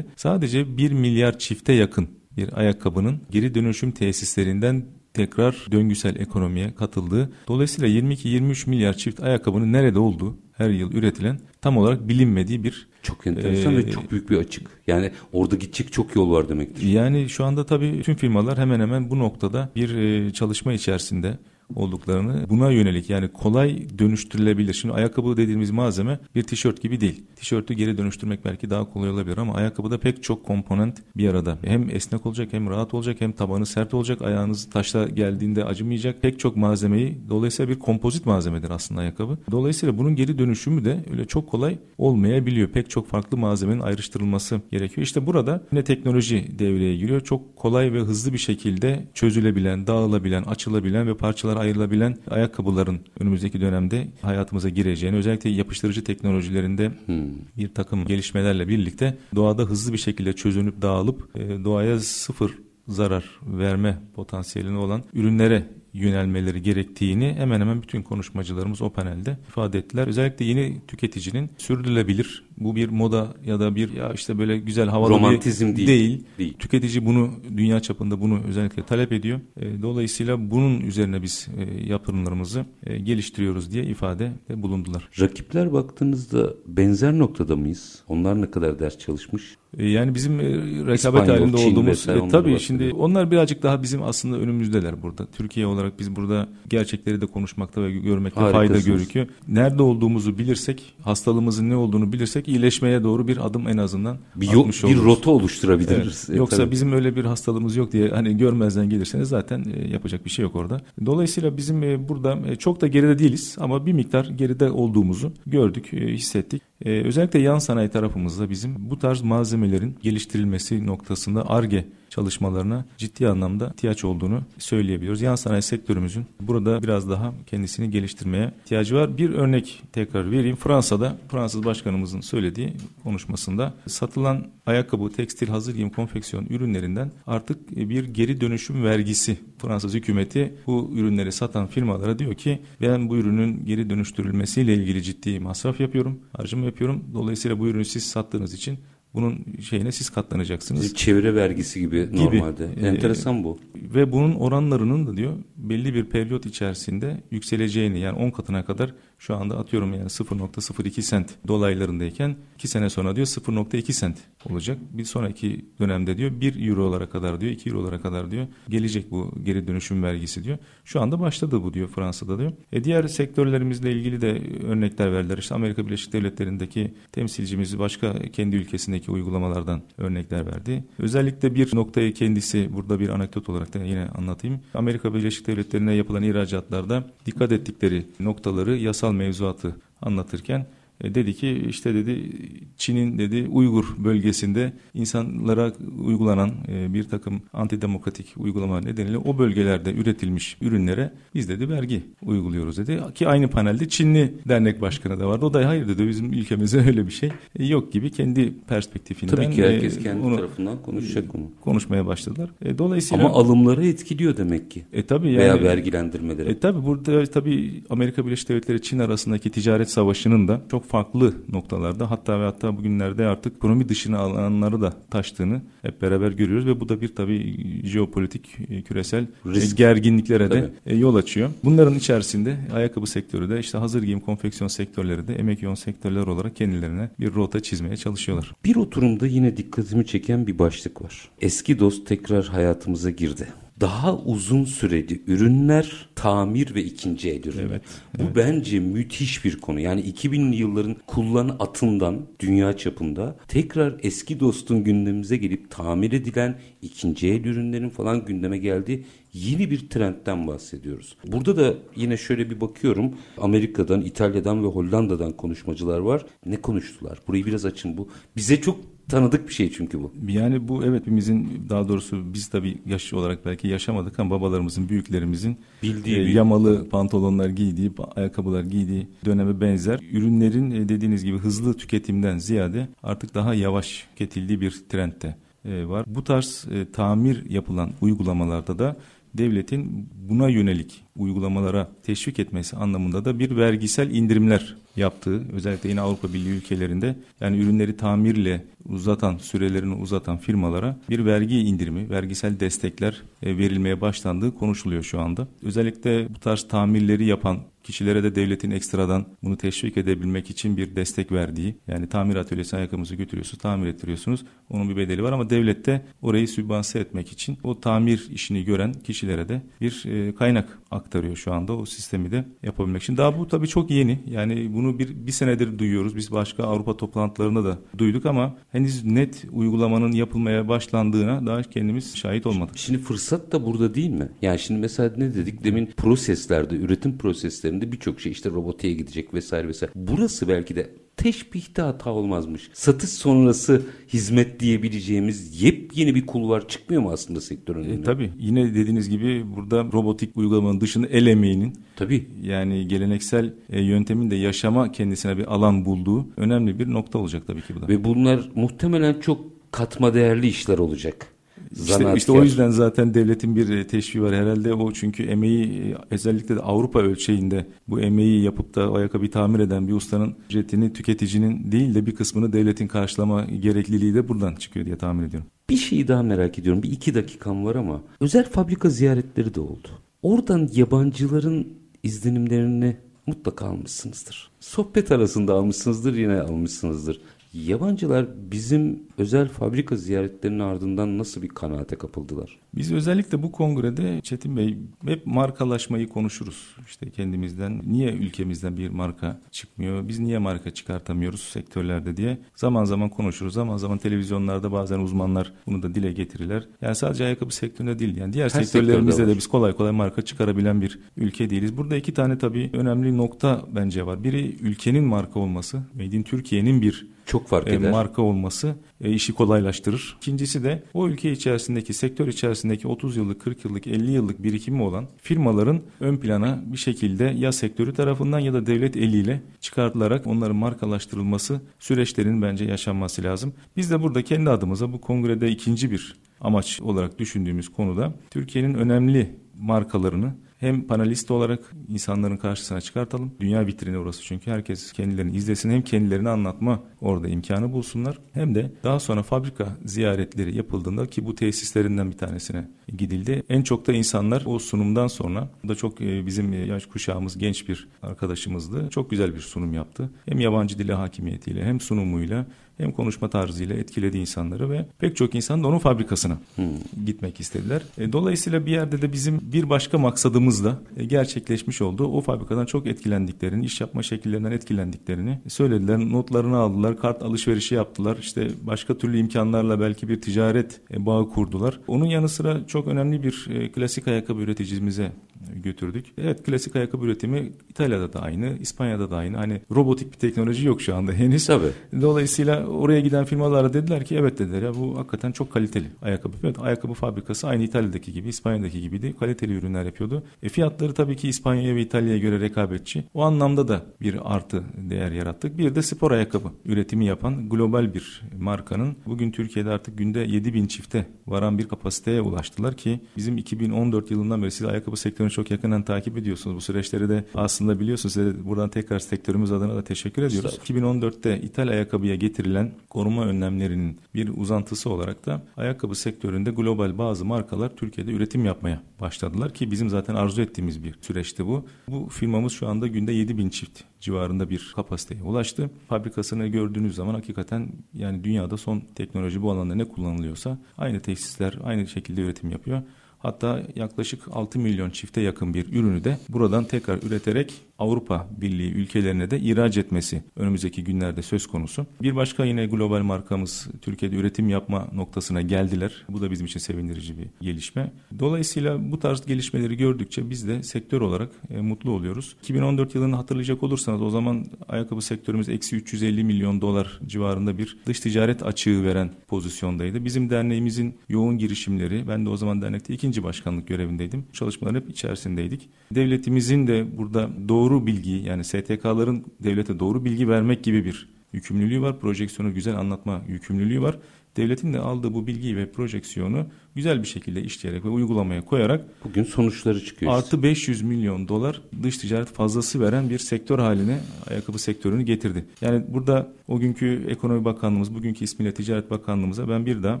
sadece 0.16 0.76
1 0.76 0.92
milyar 0.92 1.38
çifte 1.38 1.72
yakın 1.72 2.08
bir 2.36 2.58
ayakkabının 2.58 3.20
geri 3.30 3.54
dönüşüm 3.54 3.90
tesislerinden 3.90 4.84
tekrar 5.14 5.66
döngüsel 5.72 6.16
ekonomiye 6.16 6.74
katıldığı. 6.74 7.32
Dolayısıyla 7.48 7.88
22-23 7.88 8.70
milyar 8.70 8.92
çift 8.92 9.20
ayakkabının 9.20 9.72
nerede 9.72 9.98
olduğu 9.98 10.38
her 10.52 10.70
yıl 10.70 10.92
üretilen 10.92 11.40
tam 11.60 11.76
olarak 11.76 12.08
bilinmediği 12.08 12.64
bir 12.64 12.88
çok 13.02 13.26
enteresan 13.26 13.74
ee, 13.74 13.76
ve 13.76 13.90
çok 13.90 14.10
büyük 14.10 14.30
bir 14.30 14.36
açık. 14.36 14.70
Yani 14.86 15.10
orada 15.32 15.56
gidecek 15.56 15.92
çok 15.92 16.16
yol 16.16 16.30
var 16.30 16.48
demektir. 16.48 16.86
Yani 16.88 17.28
şu 17.28 17.44
anda 17.44 17.66
tabii 17.66 18.02
tüm 18.02 18.14
firmalar 18.14 18.58
hemen 18.58 18.80
hemen 18.80 19.10
bu 19.10 19.18
noktada 19.18 19.68
bir 19.76 20.30
çalışma 20.30 20.72
içerisinde 20.72 21.38
olduklarını 21.74 22.46
buna 22.50 22.70
yönelik 22.70 23.10
yani 23.10 23.28
kolay 23.28 23.86
dönüştürülebilir. 23.98 24.74
Şimdi 24.74 24.94
ayakkabı 24.94 25.36
dediğimiz 25.36 25.70
malzeme 25.70 26.18
bir 26.34 26.42
tişört 26.42 26.82
gibi 26.82 27.00
değil. 27.00 27.22
Tişörtü 27.36 27.74
geri 27.74 27.98
dönüştürmek 27.98 28.44
belki 28.44 28.70
daha 28.70 28.92
kolay 28.92 29.10
olabilir 29.10 29.38
ama 29.38 29.54
ayakkabıda 29.54 29.98
pek 29.98 30.22
çok 30.22 30.46
komponent 30.46 31.02
bir 31.16 31.28
arada. 31.28 31.58
Hem 31.64 31.90
esnek 31.90 32.26
olacak 32.26 32.48
hem 32.50 32.70
rahat 32.70 32.94
olacak 32.94 33.16
hem 33.20 33.32
tabanı 33.32 33.66
sert 33.66 33.94
olacak. 33.94 34.22
Ayağınız 34.22 34.70
taşla 34.70 35.08
geldiğinde 35.08 35.64
acımayacak. 35.64 36.22
Pek 36.22 36.40
çok 36.40 36.56
malzemeyi 36.56 37.18
dolayısıyla 37.28 37.74
bir 37.74 37.78
kompozit 37.78 38.26
malzemedir 38.26 38.70
aslında 38.70 39.00
ayakkabı. 39.00 39.38
Dolayısıyla 39.50 39.98
bunun 39.98 40.16
geri 40.16 40.38
dönüşümü 40.38 40.84
de 40.84 41.04
öyle 41.10 41.24
çok 41.24 41.48
kolay 41.48 41.78
olmayabiliyor. 41.98 42.68
Pek 42.68 42.90
çok 42.90 43.08
farklı 43.08 43.36
malzemenin 43.36 43.80
ayrıştırılması 43.80 44.60
gerekiyor. 44.70 45.06
İşte 45.06 45.26
burada 45.26 45.62
yine 45.72 45.84
teknoloji 45.84 46.58
devreye 46.58 46.96
giriyor. 46.96 47.20
Çok 47.20 47.56
kolay 47.56 47.92
ve 47.92 48.00
hızlı 48.00 48.32
bir 48.32 48.38
şekilde 48.38 49.08
çözülebilen, 49.14 49.86
dağılabilen, 49.86 50.42
açılabilen 50.42 51.06
ve 51.06 51.16
parçalara 51.16 51.59
ayrılabilen 51.60 52.16
ayakkabıların 52.30 53.00
önümüzdeki 53.20 53.60
dönemde 53.60 54.08
hayatımıza 54.22 54.68
gireceğini 54.68 55.16
özellikle 55.16 55.50
yapıştırıcı 55.50 56.04
teknolojilerinde 56.04 56.92
hmm. 57.06 57.24
bir 57.56 57.74
takım 57.74 58.04
gelişmelerle 58.04 58.68
birlikte 58.68 59.18
doğada 59.34 59.62
hızlı 59.62 59.92
bir 59.92 59.98
şekilde 59.98 60.32
çözünüp 60.32 60.82
dağılıp 60.82 61.36
e, 61.36 61.64
doğaya 61.64 61.98
sıfır 61.98 62.58
zarar 62.88 63.24
verme 63.42 63.98
potansiyelini 64.14 64.78
olan 64.78 65.02
ürünlere 65.12 65.66
yönelmeleri 65.92 66.62
gerektiğini 66.62 67.34
hemen 67.38 67.60
hemen 67.60 67.82
bütün 67.82 68.02
konuşmacılarımız 68.02 68.82
o 68.82 68.90
panelde 68.90 69.38
ifade 69.48 69.78
ettiler. 69.78 70.06
Özellikle 70.06 70.44
yeni 70.44 70.80
tüketicinin 70.88 71.50
sürdürülebilir 71.58 72.44
bu 72.60 72.76
bir 72.76 72.88
moda 72.88 73.34
ya 73.44 73.60
da 73.60 73.74
bir 73.74 73.92
ya 73.92 74.12
işte 74.12 74.38
böyle 74.38 74.58
güzel 74.58 74.88
havalı 74.88 75.10
romantizm 75.10 75.72
bir 75.72 75.76
değil. 75.76 75.88
değil. 75.88 76.24
değil. 76.38 76.54
Tüketici 76.58 77.06
bunu 77.06 77.30
dünya 77.56 77.80
çapında 77.80 78.20
bunu 78.20 78.40
özellikle 78.48 78.82
talep 78.82 79.12
ediyor. 79.12 79.40
E, 79.56 79.82
dolayısıyla 79.82 80.50
bunun 80.50 80.80
üzerine 80.80 81.22
biz 81.22 81.48
e, 81.58 81.84
yapımlarımızı 81.88 82.66
e, 82.86 82.98
geliştiriyoruz 82.98 83.72
diye 83.72 83.84
ifade 83.84 84.32
bulundular. 84.54 85.08
Rakipler 85.20 85.72
baktığınızda 85.72 86.54
benzer 86.66 87.18
noktada 87.18 87.56
mıyız? 87.56 88.02
Onlar 88.08 88.42
ne 88.42 88.50
kadar 88.50 88.78
ders 88.78 88.98
çalışmış? 88.98 89.56
Yani 89.78 90.14
bizim 90.14 90.38
rekabet 90.38 90.98
İspanyol, 90.98 91.26
halinde 91.26 91.56
Çin 91.56 91.70
olduğumuz 91.70 92.08
e, 92.08 92.28
tabii 92.28 92.58
şimdi 92.58 92.92
onlar 92.92 93.30
birazcık 93.30 93.62
daha 93.62 93.82
bizim 93.82 94.02
aslında 94.02 94.38
önümüzdeler 94.38 95.02
burada. 95.02 95.26
Türkiye 95.26 95.66
olarak 95.66 95.79
biz 95.98 96.16
burada 96.16 96.48
gerçekleri 96.68 97.20
de 97.20 97.26
konuşmakta 97.26 97.82
ve 97.82 97.92
görmekte 97.92 98.40
fayda 98.40 98.78
görüküyor. 98.78 99.26
Nerede 99.48 99.82
olduğumuzu 99.82 100.38
bilirsek, 100.38 100.94
hastalığımızın 101.02 101.70
ne 101.70 101.76
olduğunu 101.76 102.12
bilirsek 102.12 102.48
iyileşmeye 102.48 103.04
doğru 103.04 103.28
bir 103.28 103.46
adım 103.46 103.68
en 103.68 103.76
azından 103.76 104.18
bir, 104.36 104.50
yol, 104.50 104.68
bir 104.68 104.96
rota 104.96 105.30
oluşturabiliriz. 105.30 106.26
Evet. 106.28 106.38
Yoksa 106.38 106.56
tabii. 106.56 106.70
bizim 106.70 106.92
öyle 106.92 107.16
bir 107.16 107.24
hastalığımız 107.24 107.76
yok 107.76 107.92
diye 107.92 108.08
hani 108.08 108.36
görmezden 108.36 108.90
gelirseniz 108.90 109.28
zaten 109.28 109.64
yapacak 109.92 110.24
bir 110.24 110.30
şey 110.30 110.42
yok 110.42 110.56
orada. 110.56 110.80
Dolayısıyla 111.06 111.56
bizim 111.56 112.08
burada 112.08 112.56
çok 112.56 112.80
da 112.80 112.86
geride 112.86 113.18
değiliz 113.18 113.56
ama 113.60 113.86
bir 113.86 113.92
miktar 113.92 114.24
geride 114.24 114.70
olduğumuzu 114.70 115.32
gördük, 115.46 115.92
hissettik. 115.92 116.69
Özellikle 116.84 117.38
yan 117.38 117.58
sanayi 117.58 117.88
tarafımızda 117.88 118.50
bizim 118.50 118.90
bu 118.90 118.98
tarz 118.98 119.22
malzemelerin 119.22 119.98
geliştirilmesi 120.02 120.86
noktasında 120.86 121.50
ARGE 121.50 121.84
çalışmalarına 122.10 122.84
ciddi 122.98 123.28
anlamda 123.28 123.72
ihtiyaç 123.74 124.04
olduğunu 124.04 124.42
söyleyebiliyoruz. 124.58 125.22
Yan 125.22 125.34
sanayi 125.34 125.62
sektörümüzün 125.62 126.26
burada 126.40 126.82
biraz 126.82 127.10
daha 127.10 127.34
kendisini 127.46 127.90
geliştirmeye 127.90 128.52
ihtiyacı 128.64 128.96
var. 128.96 129.18
Bir 129.18 129.30
örnek 129.30 129.82
tekrar 129.92 130.30
vereyim. 130.30 130.56
Fransa'da 130.56 131.16
Fransız 131.28 131.64
başkanımızın 131.64 132.20
söylediği 132.20 132.72
konuşmasında 133.02 133.74
satılan 133.86 134.46
ayakkabı, 134.66 135.10
tekstil, 135.10 135.48
hazır 135.48 135.74
giyim, 135.74 135.90
konfeksiyon 135.90 136.46
ürünlerinden 136.46 137.12
artık 137.26 137.70
bir 137.76 138.04
geri 138.04 138.40
dönüşüm 138.40 138.84
vergisi 138.84 139.36
Fransız 139.60 139.94
hükümeti 139.94 140.54
bu 140.66 140.90
ürünleri 140.94 141.32
satan 141.32 141.66
firmalara 141.66 142.18
diyor 142.18 142.34
ki 142.34 142.58
ben 142.80 143.08
bu 143.08 143.16
ürünün 143.16 143.64
geri 143.64 143.90
dönüştürülmesiyle 143.90 144.74
ilgili 144.74 145.02
ciddi 145.02 145.40
masraf 145.40 145.80
yapıyorum, 145.80 146.20
harcama 146.36 146.64
yapıyorum. 146.64 147.04
Dolayısıyla 147.14 147.58
bu 147.58 147.68
ürünü 147.68 147.84
siz 147.84 148.04
sattığınız 148.04 148.54
için 148.54 148.78
bunun 149.14 149.44
şeyine 149.60 149.92
siz 149.92 150.10
katlanacaksınız. 150.10 150.94
Çevre 150.94 151.34
vergisi 151.34 151.80
gibi, 151.80 152.10
gibi. 152.10 152.38
normalde. 152.38 152.68
Ee, 152.80 152.86
Enteresan 152.86 153.44
bu. 153.44 153.58
Ve 153.76 154.12
bunun 154.12 154.34
oranlarının 154.34 155.06
da 155.06 155.16
diyor 155.16 155.32
belli 155.56 155.94
bir 155.94 156.04
periyot 156.04 156.46
içerisinde 156.46 157.20
yükseleceğini 157.30 157.98
yani 157.98 158.18
10 158.18 158.30
katına 158.30 158.64
kadar 158.64 158.94
şu 159.20 159.36
anda 159.36 159.58
atıyorum 159.58 159.94
yani 159.94 160.04
0.02 160.04 161.02
sent 161.02 161.30
dolaylarındayken 161.48 162.36
2 162.54 162.68
sene 162.68 162.90
sonra 162.90 163.16
diyor 163.16 163.26
0.2 163.26 163.92
sent 163.92 164.18
olacak. 164.50 164.78
Bir 164.92 165.04
sonraki 165.04 165.64
dönemde 165.80 166.16
diyor 166.16 166.40
1 166.40 166.68
eurolara 166.68 167.08
kadar 167.08 167.40
diyor 167.40 167.52
2 167.52 167.70
eurolara 167.70 168.00
kadar 168.00 168.30
diyor 168.30 168.46
gelecek 168.68 169.10
bu 169.10 169.32
geri 169.44 169.68
dönüşüm 169.68 170.02
vergisi 170.02 170.44
diyor. 170.44 170.58
Şu 170.84 171.00
anda 171.00 171.20
başladı 171.20 171.62
bu 171.62 171.74
diyor 171.74 171.88
Fransa'da 171.88 172.38
diyor. 172.38 172.52
E 172.72 172.84
diğer 172.84 173.08
sektörlerimizle 173.08 173.92
ilgili 173.92 174.20
de 174.20 174.42
örnekler 174.66 175.12
verdiler. 175.12 175.38
İşte 175.38 175.54
Amerika 175.54 175.86
Birleşik 175.86 176.12
Devletleri'ndeki 176.12 176.94
temsilcimiz 177.12 177.78
başka 177.78 178.14
kendi 178.32 178.56
ülkesindeki 178.56 179.10
uygulamalardan 179.10 179.82
örnekler 179.98 180.46
verdi. 180.46 180.84
Özellikle 180.98 181.54
bir 181.54 181.76
noktayı 181.76 182.14
kendisi 182.14 182.72
burada 182.72 183.00
bir 183.00 183.08
anekdot 183.08 183.48
olarak 183.48 183.74
da 183.74 183.78
yine 183.78 184.08
anlatayım. 184.08 184.60
Amerika 184.74 185.14
Birleşik 185.14 185.46
Devletleri'ne 185.46 185.94
yapılan 185.94 186.22
ihracatlarda 186.22 187.04
dikkat 187.26 187.52
ettikleri 187.52 188.06
noktaları 188.20 188.76
yasal 188.76 189.09
mevzuatı 189.12 189.76
anlatırken 190.02 190.66
dedi 191.04 191.34
ki 191.34 191.64
işte 191.68 191.94
dedi 191.94 192.32
Çin'in 192.76 193.18
dedi 193.18 193.48
Uygur 193.50 193.84
bölgesinde 193.98 194.72
insanlara 194.94 195.72
uygulanan 196.04 196.50
e, 196.68 196.94
bir 196.94 197.04
takım 197.04 197.42
antidemokratik 197.52 198.26
uygulama 198.36 198.80
nedeniyle 198.80 199.18
o 199.18 199.38
bölgelerde 199.38 199.92
üretilmiş 199.92 200.56
ürünlere 200.60 201.12
biz 201.34 201.48
dedi 201.48 201.68
vergi 201.68 202.02
uyguluyoruz 202.22 202.78
dedi. 202.78 203.00
Ki 203.14 203.28
aynı 203.28 203.48
panelde 203.48 203.88
Çinli 203.88 204.34
dernek 204.48 204.80
başkanı 204.80 205.20
da 205.20 205.28
vardı. 205.28 205.44
O 205.44 205.54
da 205.54 205.68
hayır 205.68 205.88
dedi 205.88 206.08
bizim 206.08 206.32
ülkemizde 206.32 206.78
öyle 206.86 207.06
bir 207.06 207.12
şey 207.12 207.30
e, 207.58 207.66
yok 207.66 207.92
gibi 207.92 208.10
kendi 208.10 208.52
perspektifinden. 208.68 209.36
Tabii 209.36 209.50
ki 209.50 209.62
herkes 209.62 209.98
e, 209.98 210.02
kendi 210.02 210.22
onu, 210.22 210.36
tarafından 210.36 210.82
konuşacak 210.82 211.34
onu. 211.34 211.50
Konuşmaya 211.60 212.06
başladılar. 212.06 212.50
E, 212.64 212.78
dolayısıyla 212.78 213.24
Ama 213.24 213.34
alımları 213.34 213.86
etkiliyor 213.86 214.36
demek 214.36 214.70
ki. 214.70 214.84
E 214.92 215.06
tabii 215.06 215.28
yani. 215.28 215.38
Veya 215.38 215.62
vergilendirmeleri. 215.62 216.48
E 216.48 216.58
tabii 216.58 216.86
burada 216.86 217.26
tabii 217.26 217.82
Amerika 217.90 218.26
Birleşik 218.26 218.48
Devletleri 218.48 218.82
Çin 218.82 218.98
arasındaki 218.98 219.50
ticaret 219.50 219.90
savaşının 219.90 220.48
da 220.48 220.62
çok 220.70 220.84
farklı 220.90 221.34
noktalarda 221.52 222.10
hatta 222.10 222.40
ve 222.40 222.44
hatta 222.44 222.76
bugünlerde 222.76 223.26
artık 223.26 223.56
ekonomi 223.56 223.88
dışına 223.88 224.18
alanları 224.18 224.80
da 224.80 224.94
taştığını 225.10 225.62
hep 225.82 226.02
beraber 226.02 226.32
görüyoruz 226.32 226.66
ve 226.66 226.80
bu 226.80 226.88
da 226.88 227.00
bir 227.00 227.14
tabii 227.14 227.56
jeopolitik 227.84 228.56
e, 228.70 228.82
küresel 228.82 229.22
e, 229.22 229.28
Risk. 229.46 229.76
gerginliklere 229.76 230.48
tabii. 230.48 230.68
de 230.86 230.94
yol 230.94 231.14
açıyor. 231.14 231.50
Bunların 231.64 231.94
içerisinde 231.94 232.56
ayakkabı 232.74 233.06
sektörü 233.06 233.50
de 233.50 233.60
işte 233.60 233.78
hazır 233.78 234.02
giyim 234.02 234.20
konfeksiyon 234.20 234.68
sektörleri 234.68 235.28
de 235.28 235.34
emek 235.34 235.62
yoğun 235.62 235.74
sektörler 235.74 236.26
olarak 236.26 236.56
kendilerine 236.56 237.10
bir 237.20 237.34
rota 237.34 237.60
çizmeye 237.60 237.96
çalışıyorlar. 237.96 238.52
Bir 238.64 238.76
oturumda 238.76 239.26
yine 239.26 239.56
dikkatimi 239.56 240.06
çeken 240.06 240.46
bir 240.46 240.58
başlık 240.58 241.02
var. 241.02 241.28
Eski 241.40 241.78
dost 241.78 242.06
tekrar 242.06 242.46
hayatımıza 242.46 243.10
girdi 243.10 243.48
daha 243.80 244.18
uzun 244.18 244.64
süreli 244.64 245.22
ürünler, 245.26 246.08
tamir 246.14 246.74
ve 246.74 246.84
ikinci 246.84 247.30
el 247.30 247.44
ürünler. 247.44 247.64
Evet, 247.70 247.82
Bu 248.18 248.22
evet. 248.22 248.36
bence 248.36 248.80
müthiş 248.80 249.44
bir 249.44 249.60
konu. 249.60 249.80
Yani 249.80 250.00
2000'li 250.00 250.56
yılların 250.56 250.96
kullan 251.06 251.56
atından 251.58 252.26
dünya 252.40 252.76
çapında 252.76 253.36
tekrar 253.48 253.94
eski 254.02 254.40
dostun 254.40 254.84
gündemimize 254.84 255.36
gelip 255.36 255.70
tamir 255.70 256.12
edilen 256.12 256.58
ikinci 256.82 257.28
el 257.28 257.44
ürünlerin 257.44 257.88
falan 257.88 258.24
gündeme 258.24 258.58
geldiği 258.58 259.04
yeni 259.32 259.70
bir 259.70 259.88
trendten 259.88 260.46
bahsediyoruz. 260.46 261.16
Burada 261.26 261.56
da 261.56 261.74
yine 261.96 262.16
şöyle 262.16 262.50
bir 262.50 262.60
bakıyorum. 262.60 263.14
Amerika'dan, 263.38 264.00
İtalya'dan 264.00 264.62
ve 264.64 264.66
Hollanda'dan 264.66 265.32
konuşmacılar 265.32 265.98
var. 265.98 266.26
Ne 266.46 266.56
konuştular? 266.56 267.18
Burayı 267.28 267.46
biraz 267.46 267.64
açın 267.64 267.96
bu. 267.96 268.08
Bize 268.36 268.60
çok 268.60 268.78
tanıdık 269.10 269.48
bir 269.48 269.54
şey 269.54 269.70
çünkü 269.70 270.02
bu. 270.02 270.12
Yani 270.28 270.68
bu 270.68 270.84
evet 270.84 271.00
hepimizin 271.00 271.66
daha 271.68 271.88
doğrusu 271.88 272.34
biz 272.34 272.48
tabii 272.48 272.78
yaş 272.86 273.12
olarak 273.12 273.46
belki 273.46 273.68
yaşamadık 273.68 274.18
ama 274.18 274.30
babalarımızın, 274.30 274.88
büyüklerimizin 274.88 275.56
bildiği 275.82 276.18
e, 276.18 276.30
yamalı 276.30 276.88
pantolonlar 276.88 277.48
giydiği, 277.48 277.92
ayakkabılar 278.16 278.64
giydiği 278.64 279.08
döneme 279.24 279.60
benzer. 279.60 280.00
Ürünlerin 280.12 280.70
e, 280.70 280.88
dediğiniz 280.88 281.24
gibi 281.24 281.38
hızlı 281.38 281.74
tüketimden 281.74 282.38
ziyade 282.38 282.88
artık 283.02 283.34
daha 283.34 283.54
yavaş 283.54 284.06
tüketildiği 284.10 284.60
bir 284.60 284.82
trendte 284.88 285.36
e, 285.64 285.88
var. 285.88 286.04
Bu 286.08 286.24
tarz 286.24 286.66
e, 286.70 286.92
tamir 286.92 287.50
yapılan 287.50 287.90
uygulamalarda 288.00 288.78
da 288.78 288.96
devletin 289.34 290.08
buna 290.28 290.48
yönelik 290.48 291.02
uygulamalara 291.16 291.88
teşvik 292.02 292.38
etmesi 292.38 292.76
anlamında 292.76 293.24
da 293.24 293.38
bir 293.38 293.56
vergisel 293.56 294.10
indirimler 294.10 294.76
yaptığı 294.96 295.42
özellikle 295.52 295.88
yine 295.88 296.00
Avrupa 296.00 296.28
Birliği 296.28 296.56
ülkelerinde 296.56 297.16
yani 297.40 297.58
ürünleri 297.58 297.96
tamirle 297.96 298.64
uzatan 298.88 299.36
sürelerini 299.36 299.94
uzatan 299.94 300.38
firmalara 300.38 300.96
bir 301.10 301.24
vergi 301.24 301.58
indirimi, 301.58 302.10
vergisel 302.10 302.60
destekler 302.60 303.22
e, 303.42 303.58
verilmeye 303.58 304.00
başlandığı 304.00 304.54
konuşuluyor 304.54 305.02
şu 305.02 305.20
anda. 305.20 305.48
Özellikle 305.62 306.34
bu 306.34 306.38
tarz 306.38 306.68
tamirleri 306.68 307.24
yapan 307.24 307.58
kişilere 307.90 308.22
de 308.22 308.34
devletin 308.34 308.70
ekstradan 308.70 309.26
bunu 309.42 309.56
teşvik 309.56 309.96
edebilmek 309.96 310.50
için 310.50 310.76
bir 310.76 310.96
destek 310.96 311.32
verdiği 311.32 311.76
yani 311.86 312.08
tamir 312.08 312.36
atölyesi 312.36 312.76
ayakkabınızı 312.76 313.14
götürüyorsunuz 313.14 313.62
tamir 313.62 313.86
ettiriyorsunuz 313.86 314.44
onun 314.70 314.88
bir 314.88 314.96
bedeli 314.96 315.22
var 315.22 315.32
ama 315.32 315.50
devlet 315.50 315.86
de 315.86 316.02
orayı 316.22 316.48
sübvanse 316.48 316.98
etmek 316.98 317.32
için 317.32 317.58
o 317.64 317.80
tamir 317.80 318.28
işini 318.30 318.64
gören 318.64 318.92
kişilere 318.92 319.48
de 319.48 319.62
bir 319.80 320.04
e, 320.06 320.34
kaynak 320.34 320.78
aktarıyor 320.90 321.36
şu 321.36 321.52
anda 321.52 321.76
o 321.76 321.86
sistemi 321.86 322.30
de 322.30 322.44
yapabilmek 322.62 323.02
için. 323.02 323.16
Daha 323.16 323.38
bu 323.38 323.48
tabii 323.48 323.68
çok 323.68 323.90
yeni 323.90 324.20
yani 324.26 324.74
bunu 324.74 324.98
bir, 324.98 325.26
bir 325.26 325.32
senedir 325.32 325.78
duyuyoruz 325.78 326.16
biz 326.16 326.32
başka 326.32 326.64
Avrupa 326.64 326.96
toplantılarında 326.96 327.64
da 327.64 327.78
duyduk 327.98 328.26
ama 328.26 328.56
henüz 328.72 329.04
net 329.04 329.44
uygulamanın 329.52 330.12
yapılmaya 330.12 330.68
başlandığına 330.68 331.46
daha 331.46 331.62
kendimiz 331.62 332.16
şahit 332.16 332.46
olmadık. 332.46 332.78
Şimdi 332.78 332.98
fırsat 332.98 333.52
da 333.52 333.66
burada 333.66 333.94
değil 333.94 334.10
mi? 334.10 334.28
Yani 334.42 334.58
şimdi 334.58 334.80
mesela 334.80 335.12
ne 335.16 335.34
dedik 335.34 335.64
demin 335.64 335.86
proseslerde 335.86 336.76
üretim 336.76 337.18
proseslerinde 337.18 337.79
üzerinde 337.80 337.92
birçok 337.92 338.20
şey 338.20 338.32
işte 338.32 338.50
robotiğe 338.50 338.94
gidecek 338.94 339.34
vesaire 339.34 339.68
vesaire. 339.68 339.92
Burası 339.94 340.48
belki 340.48 340.76
de 340.76 340.90
teşbihte 341.16 341.82
hata 341.82 342.10
olmazmış. 342.10 342.70
Satış 342.72 343.10
sonrası 343.10 343.82
hizmet 344.12 344.60
diyebileceğimiz 344.60 345.62
yepyeni 345.62 346.14
bir 346.14 346.26
kulvar 346.26 346.68
çıkmıyor 346.68 347.02
mu 347.02 347.10
aslında 347.12 347.40
sektörün 347.40 347.84
E, 347.84 348.02
tabii 348.02 348.30
yine 348.38 348.74
dediğiniz 348.74 349.08
gibi 349.08 349.44
burada 349.56 349.84
robotik 349.92 350.36
uygulamanın 350.36 350.80
dışında 350.80 351.06
el 351.06 351.26
emeğinin 351.26 351.72
tabii. 351.96 352.26
yani 352.42 352.88
geleneksel 352.88 353.54
e, 353.70 353.82
yöntemin 353.82 354.30
de 354.30 354.36
yaşama 354.36 354.92
kendisine 354.92 355.36
bir 355.38 355.54
alan 355.54 355.84
bulduğu 355.84 356.26
önemli 356.36 356.78
bir 356.78 356.86
nokta 356.92 357.18
olacak 357.18 357.42
tabii 357.46 357.62
ki 357.62 357.74
bu 357.74 357.80
da. 357.80 357.88
Ve 357.88 358.04
bunlar 358.04 358.48
muhtemelen 358.54 359.20
çok 359.20 359.40
katma 359.72 360.14
değerli 360.14 360.46
işler 360.46 360.78
olacak. 360.78 361.26
İşte, 361.76 362.12
işte 362.16 362.32
o 362.32 362.42
yüzden 362.42 362.70
zaten 362.70 363.14
devletin 363.14 363.56
bir 363.56 363.68
e, 363.68 363.86
teşviği 363.86 364.24
var 364.24 364.34
herhalde 364.34 364.74
o 364.74 364.92
çünkü 364.92 365.22
emeği 365.22 365.64
e, 365.64 365.96
özellikle 366.10 366.56
de 366.56 366.60
Avrupa 366.60 367.00
ölçeğinde 367.00 367.66
bu 367.88 368.00
emeği 368.00 368.42
yapıp 368.42 368.74
da 368.74 368.92
ayakkabı 368.92 369.30
tamir 369.30 369.58
eden 369.58 369.88
bir 369.88 369.92
ustanın 369.92 370.34
ücretini 370.46 370.92
tüketicinin 370.92 371.72
değil 371.72 371.94
de 371.94 372.06
bir 372.06 372.14
kısmını 372.14 372.52
devletin 372.52 372.86
karşılama 372.86 373.44
gerekliliği 373.44 374.14
de 374.14 374.28
buradan 374.28 374.54
çıkıyor 374.54 374.86
diye 374.86 374.96
tahmin 374.96 375.28
ediyorum. 375.28 375.48
Bir 375.70 375.76
şeyi 375.76 376.08
daha 376.08 376.22
merak 376.22 376.58
ediyorum 376.58 376.82
bir 376.82 376.92
iki 376.92 377.14
dakikam 377.14 377.64
var 377.64 377.74
ama 377.74 378.00
özel 378.20 378.44
fabrika 378.44 378.88
ziyaretleri 378.88 379.54
de 379.54 379.60
oldu. 379.60 379.88
Oradan 380.22 380.68
yabancıların 380.74 381.68
izlenimlerini 382.02 382.96
mutlaka 383.26 383.66
almışsınızdır. 383.66 384.50
Sohbet 384.60 385.12
arasında 385.12 385.54
almışsınızdır 385.54 386.14
yine 386.14 386.40
almışsınızdır. 386.40 387.20
Yabancılar 387.54 388.26
bizim 388.50 389.02
özel 389.18 389.48
fabrika 389.48 389.96
ziyaretlerinin 389.96 390.58
ardından 390.58 391.18
nasıl 391.18 391.42
bir 391.42 391.48
kanaate 391.48 391.96
kapıldılar? 391.96 392.58
Biz 392.74 392.92
özellikle 392.92 393.42
bu 393.42 393.52
kongrede 393.52 394.20
Çetin 394.22 394.56
Bey 394.56 394.78
hep 395.06 395.26
markalaşmayı 395.26 396.08
konuşuruz. 396.08 396.76
İşte 396.86 397.10
kendimizden 397.10 397.82
niye 397.86 398.12
ülkemizden 398.12 398.76
bir 398.76 398.88
marka 398.88 399.40
çıkmıyor? 399.50 400.08
Biz 400.08 400.18
niye 400.18 400.38
marka 400.38 400.70
çıkartamıyoruz 400.70 401.40
sektörlerde 401.40 402.16
diye 402.16 402.38
zaman 402.56 402.84
zaman 402.84 403.08
konuşuruz. 403.08 403.54
Zaman 403.54 403.76
zaman 403.76 403.98
televizyonlarda 403.98 404.72
bazen 404.72 404.98
uzmanlar 404.98 405.52
bunu 405.66 405.82
da 405.82 405.94
dile 405.94 406.12
getirirler. 406.12 406.68
Yani 406.80 406.94
sadece 406.94 407.24
ayakkabı 407.24 407.54
sektöründe 407.54 407.98
değil 407.98 408.16
yani 408.16 408.32
diğer 408.32 408.50
Her 408.50 408.62
sektörlerimizde 408.62 409.26
de 409.26 409.36
biz 409.36 409.46
kolay 409.46 409.72
kolay 409.72 409.92
marka 409.92 410.22
çıkarabilen 410.22 410.80
bir 410.80 410.98
ülke 411.16 411.50
değiliz. 411.50 411.76
Burada 411.76 411.96
iki 411.96 412.14
tane 412.14 412.38
tabii 412.38 412.70
önemli 412.72 413.16
nokta 413.16 413.64
bence 413.74 414.06
var. 414.06 414.24
Biri 414.24 414.56
ülkenin 414.60 415.04
marka 415.04 415.40
olması. 415.40 415.82
Made 415.94 416.16
in 416.16 416.22
Türkiye'nin 416.22 416.82
bir 416.82 417.06
çok 417.30 417.48
fark 417.48 417.68
e, 417.68 417.74
eder. 417.74 417.90
marka 417.90 418.22
olması 418.22 418.74
e, 419.00 419.10
işi 419.10 419.32
kolaylaştırır. 419.32 420.16
İkincisi 420.16 420.64
de 420.64 420.82
o 420.94 421.08
ülke 421.08 421.32
içerisindeki, 421.32 421.92
sektör 421.94 422.28
içerisindeki 422.28 422.88
30 422.88 423.16
yıllık, 423.16 423.40
40 423.40 423.64
yıllık, 423.64 423.86
50 423.86 424.10
yıllık 424.10 424.42
birikimi 424.42 424.82
olan 424.82 425.06
firmaların 425.16 425.80
ön 426.00 426.16
plana 426.16 426.62
bir 426.66 426.78
şekilde 426.78 427.24
ya 427.24 427.52
sektörü 427.52 427.94
tarafından 427.94 428.38
ya 428.38 428.52
da 428.52 428.66
devlet 428.66 428.96
eliyle 428.96 429.42
çıkartılarak 429.60 430.26
onların 430.26 430.56
markalaştırılması 430.56 431.60
süreçlerin 431.78 432.42
bence 432.42 432.64
yaşanması 432.64 433.22
lazım. 433.22 433.54
Biz 433.76 433.90
de 433.90 434.02
burada 434.02 434.22
kendi 434.22 434.50
adımıza 434.50 434.92
bu 434.92 435.00
kongrede 435.00 435.50
ikinci 435.50 435.90
bir 435.90 436.16
amaç 436.40 436.80
olarak 436.80 437.18
düşündüğümüz 437.18 437.68
konuda 437.68 438.14
Türkiye'nin 438.30 438.74
önemli 438.74 439.36
markalarını 439.58 440.34
hem 440.60 440.86
panelist 440.86 441.30
olarak 441.30 441.60
insanların 441.88 442.36
karşısına 442.36 442.80
çıkartalım. 442.80 443.32
Dünya 443.40 443.66
vitrini 443.66 443.98
orası 443.98 444.22
çünkü 444.22 444.50
herkes 444.50 444.92
kendilerini 444.92 445.36
izlesin 445.36 445.70
hem 445.70 445.82
kendilerini 445.82 446.28
anlatma 446.28 446.82
orada 447.00 447.28
imkanı 447.28 447.72
bulsunlar. 447.72 448.18
Hem 448.32 448.54
de 448.54 448.72
daha 448.84 449.00
sonra 449.00 449.22
fabrika 449.22 449.76
ziyaretleri 449.84 450.56
yapıldığında 450.56 451.06
ki 451.06 451.26
bu 451.26 451.34
tesislerinden 451.34 452.10
bir 452.10 452.18
tanesine 452.18 452.68
gidildi. 452.96 453.42
En 453.48 453.62
çok 453.62 453.86
da 453.86 453.92
insanlar 453.92 454.42
o 454.46 454.58
sunumdan 454.58 455.06
sonra 455.06 455.50
da 455.68 455.74
çok 455.74 456.00
e, 456.00 456.26
bizim 456.26 456.66
yaş 456.66 456.86
kuşağımız 456.86 457.38
genç 457.38 457.68
bir 457.68 457.88
arkadaşımızdı. 458.02 458.88
Çok 458.90 459.10
güzel 459.10 459.34
bir 459.34 459.40
sunum 459.40 459.72
yaptı. 459.72 460.10
Hem 460.28 460.40
yabancı 460.40 460.78
dile 460.78 460.94
hakimiyetiyle 460.94 461.64
hem 461.64 461.80
sunumuyla 461.80 462.46
hem 462.80 462.92
konuşma 462.92 463.30
tarzıyla 463.30 463.76
etkiledi 463.76 464.18
insanları 464.18 464.70
ve 464.70 464.86
pek 464.98 465.16
çok 465.16 465.34
insan 465.34 465.62
da 465.62 465.68
onun 465.68 465.78
fabrikasına 465.78 466.38
hmm. 466.56 466.66
gitmek 467.06 467.40
istediler. 467.40 467.82
E, 467.98 468.12
dolayısıyla 468.12 468.66
bir 468.66 468.70
yerde 468.70 469.02
de 469.02 469.12
bizim 469.12 469.40
bir 469.42 469.70
başka 469.70 469.98
maksadımız 469.98 470.64
da 470.64 470.78
e, 470.96 471.04
gerçekleşmiş 471.04 471.82
oldu. 471.82 472.04
O 472.04 472.20
fabrikadan 472.20 472.66
çok 472.66 472.86
etkilendiklerini, 472.86 473.64
iş 473.64 473.80
yapma 473.80 474.02
şekillerinden 474.02 474.52
etkilendiklerini 474.52 475.38
söylediler. 475.48 475.98
Notlarını 475.98 476.56
aldılar, 476.56 476.98
kart 476.98 477.22
alışverişi 477.22 477.74
yaptılar. 477.74 478.16
İşte 478.20 478.48
başka 478.62 478.98
türlü 478.98 479.18
imkanlarla 479.18 479.80
belki 479.80 480.08
bir 480.08 480.20
ticaret 480.20 480.80
e, 480.92 481.06
bağı 481.06 481.28
kurdular. 481.28 481.80
Onun 481.86 482.06
yanı 482.06 482.28
sıra 482.28 482.66
çok 482.66 482.86
önemli 482.86 483.22
bir 483.22 483.46
e, 483.50 483.72
klasik 483.72 484.08
ayakkabı 484.08 484.40
üreticimize 484.40 485.12
götürdük. 485.54 486.06
Evet 486.18 486.42
klasik 486.42 486.76
ayakkabı 486.76 487.04
üretimi 487.04 487.52
İtalya'da 487.68 488.12
da 488.12 488.22
aynı, 488.22 488.58
İspanya'da 488.60 489.10
da 489.10 489.16
aynı. 489.16 489.36
Hani 489.36 489.60
robotik 489.70 490.12
bir 490.12 490.18
teknoloji 490.18 490.66
yok 490.66 490.82
şu 490.82 490.96
anda 490.96 491.12
henüz. 491.12 491.46
Tabii. 491.46 491.70
Dolayısıyla 492.00 492.66
oraya 492.66 493.00
giden 493.00 493.24
firmalara 493.24 493.72
dediler 493.72 494.04
ki 494.04 494.16
evet 494.16 494.38
dediler 494.38 494.62
ya 494.62 494.74
bu 494.74 494.98
hakikaten 494.98 495.32
çok 495.32 495.52
kaliteli 495.52 495.86
ayakkabı. 496.02 496.36
Evet 496.44 496.56
ayakkabı 496.58 496.94
fabrikası 496.94 497.48
aynı 497.48 497.62
İtalya'daki 497.62 498.12
gibi, 498.12 498.28
İspanya'daki 498.28 498.80
gibiydi. 498.80 499.14
Kaliteli 499.20 499.52
ürünler 499.52 499.84
yapıyordu. 499.84 500.22
E 500.42 500.48
fiyatları 500.48 500.94
tabii 500.94 501.16
ki 501.16 501.28
İspanya'ya 501.28 501.74
ve 501.74 501.80
İtalya'ya 501.80 502.18
göre 502.18 502.40
rekabetçi. 502.40 503.04
O 503.14 503.22
anlamda 503.22 503.68
da 503.68 503.82
bir 504.00 504.34
artı 504.34 504.64
değer 504.76 505.12
yarattık. 505.12 505.58
Bir 505.58 505.74
de 505.74 505.82
spor 505.82 506.10
ayakkabı 506.10 506.48
üretimi 506.64 507.06
yapan 507.06 507.48
global 507.48 507.94
bir 507.94 508.22
markanın 508.38 508.96
bugün 509.06 509.30
Türkiye'de 509.30 509.70
artık 509.70 509.98
günde 509.98 510.20
7 510.20 510.54
bin 510.54 510.66
çifte 510.66 511.06
varan 511.26 511.58
bir 511.58 511.68
kapasiteye 511.68 512.20
ulaştılar 512.20 512.76
ki 512.76 513.00
bizim 513.16 513.38
2014 513.38 514.10
yılından 514.10 514.42
beri 514.42 514.50
siz 514.50 514.66
ayakkabı 514.66 514.96
sektörünü 514.96 515.29
çok 515.30 515.50
yakından 515.50 515.82
takip 515.82 516.18
ediyorsunuz. 516.18 516.56
Bu 516.56 516.60
süreçleri 516.60 517.08
de 517.08 517.24
aslında 517.34 517.80
biliyorsunuz. 517.80 518.12
Size 518.12 518.44
buradan 518.44 518.68
tekrar 518.68 518.98
sektörümüz 518.98 519.52
adına 519.52 519.74
da 519.74 519.84
teşekkür 519.84 520.22
ediyoruz. 520.22 520.58
2014'te 520.64 521.40
ithal 521.40 521.68
ayakkabıya 521.68 522.14
getirilen 522.14 522.72
koruma 522.90 523.24
önlemlerinin 523.24 523.98
bir 524.14 524.28
uzantısı 524.28 524.90
olarak 524.90 525.26
da 525.26 525.42
ayakkabı 525.56 525.94
sektöründe 525.94 526.50
global 526.50 526.98
bazı 526.98 527.24
markalar 527.24 527.76
Türkiye'de 527.76 528.12
üretim 528.12 528.44
yapmaya 528.44 528.82
başladılar 529.00 529.54
ki 529.54 529.70
bizim 529.70 529.88
zaten 529.88 530.14
arzu 530.14 530.42
ettiğimiz 530.42 530.84
bir 530.84 530.94
süreçti 531.00 531.46
bu. 531.46 531.64
Bu 531.88 532.08
firmamız 532.08 532.52
şu 532.52 532.68
anda 532.68 532.86
günde 532.86 533.12
7 533.12 533.38
bin 533.38 533.48
çift 533.48 533.80
civarında 534.00 534.50
bir 534.50 534.72
kapasiteye 534.76 535.22
ulaştı. 535.22 535.70
Fabrikasını 535.88 536.46
gördüğünüz 536.46 536.94
zaman 536.94 537.14
hakikaten 537.14 537.68
yani 537.94 538.24
dünyada 538.24 538.56
son 538.56 538.82
teknoloji 538.94 539.42
bu 539.42 539.50
alanda 539.50 539.74
ne 539.74 539.84
kullanılıyorsa 539.84 540.58
aynı 540.78 541.00
tesisler 541.00 541.58
aynı 541.64 541.86
şekilde 541.86 542.20
üretim 542.20 542.50
yapıyor. 542.50 542.82
Hatta 543.22 543.62
yaklaşık 543.76 544.22
6 544.32 544.58
milyon 544.58 544.90
çifte 544.90 545.20
yakın 545.20 545.54
bir 545.54 545.72
ürünü 545.72 546.04
de 546.04 546.18
buradan 546.28 546.64
tekrar 546.64 547.02
üreterek 547.02 547.52
Avrupa 547.80 548.28
Birliği 548.40 548.72
ülkelerine 548.72 549.30
de 549.30 549.40
ihraç 549.40 549.76
etmesi 549.76 550.22
önümüzdeki 550.36 550.84
günlerde 550.84 551.22
söz 551.22 551.46
konusu. 551.46 551.86
Bir 552.02 552.16
başka 552.16 552.44
yine 552.44 552.66
global 552.66 553.02
markamız 553.02 553.68
Türkiye'de 553.82 554.16
üretim 554.16 554.48
yapma 554.48 554.88
noktasına 554.92 555.42
geldiler. 555.42 556.04
Bu 556.08 556.20
da 556.20 556.30
bizim 556.30 556.46
için 556.46 556.60
sevindirici 556.60 557.18
bir 557.18 557.26
gelişme. 557.40 557.92
Dolayısıyla 558.18 558.92
bu 558.92 558.98
tarz 558.98 559.26
gelişmeleri 559.26 559.76
gördükçe 559.76 560.30
biz 560.30 560.48
de 560.48 560.62
sektör 560.62 561.00
olarak 561.00 561.30
e, 561.50 561.60
mutlu 561.60 561.90
oluyoruz. 561.90 562.36
2014 562.42 562.94
yılını 562.94 563.16
hatırlayacak 563.16 563.62
olursanız 563.62 564.02
o 564.02 564.10
zaman 564.10 564.46
ayakkabı 564.68 565.02
sektörümüz 565.02 565.48
eksi 565.48 565.76
350 565.76 566.24
milyon 566.24 566.60
dolar 566.60 567.00
civarında 567.06 567.58
bir 567.58 567.78
dış 567.86 568.00
ticaret 568.00 568.42
açığı 568.42 568.84
veren 568.84 569.10
pozisyondaydı. 569.28 570.04
Bizim 570.04 570.30
derneğimizin 570.30 570.98
yoğun 571.08 571.38
girişimleri, 571.38 572.08
ben 572.08 572.26
de 572.26 572.28
o 572.28 572.36
zaman 572.36 572.62
dernekte 572.62 572.94
ikinci 572.94 573.09
başkanlık 573.22 573.68
görevindeydim. 573.68 574.24
Çalışmaların 574.32 574.80
hep 574.80 574.90
içerisindeydik. 574.90 575.68
Devletimizin 575.94 576.66
de 576.66 576.98
burada 576.98 577.30
doğru 577.48 577.86
bilgi 577.86 578.10
yani 578.10 578.44
STK'ların 578.44 579.24
devlete 579.40 579.78
doğru 579.78 580.04
bilgi 580.04 580.28
vermek 580.28 580.64
gibi 580.64 580.84
bir 580.84 581.08
yükümlülüğü 581.32 581.80
var. 581.80 582.00
Projeksiyonu 582.00 582.54
güzel 582.54 582.76
anlatma 582.76 583.22
yükümlülüğü 583.28 583.82
var. 583.82 583.98
Devletin 584.36 584.72
de 584.72 584.78
aldığı 584.78 585.14
bu 585.14 585.26
bilgiyi 585.26 585.56
ve 585.56 585.72
projeksiyonu 585.72 586.46
güzel 586.74 587.02
bir 587.02 587.08
şekilde 587.08 587.42
işleyerek 587.42 587.84
ve 587.84 587.88
uygulamaya 587.88 588.44
koyarak 588.44 588.84
bugün 589.04 589.24
sonuçları 589.24 589.84
çıkıyor. 589.84 590.12
Artı 590.12 590.26
işte. 590.26 590.42
500 590.42 590.82
milyon 590.82 591.28
dolar 591.28 591.62
dış 591.82 591.98
ticaret 591.98 592.28
fazlası 592.28 592.80
veren 592.80 593.10
bir 593.10 593.18
sektör 593.18 593.58
haline 593.58 593.98
ayakkabı 594.30 594.58
sektörünü 594.58 595.02
getirdi. 595.02 595.44
Yani 595.60 595.84
burada 595.88 596.32
o 596.48 596.58
günkü 596.58 597.04
Ekonomi 597.08 597.44
Bakanlığımız, 597.44 597.94
bugünkü 597.94 598.24
ismiyle 598.24 598.54
Ticaret 598.54 598.90
Bakanlığımıza 598.90 599.48
ben 599.48 599.66
bir 599.66 599.82
daha 599.82 600.00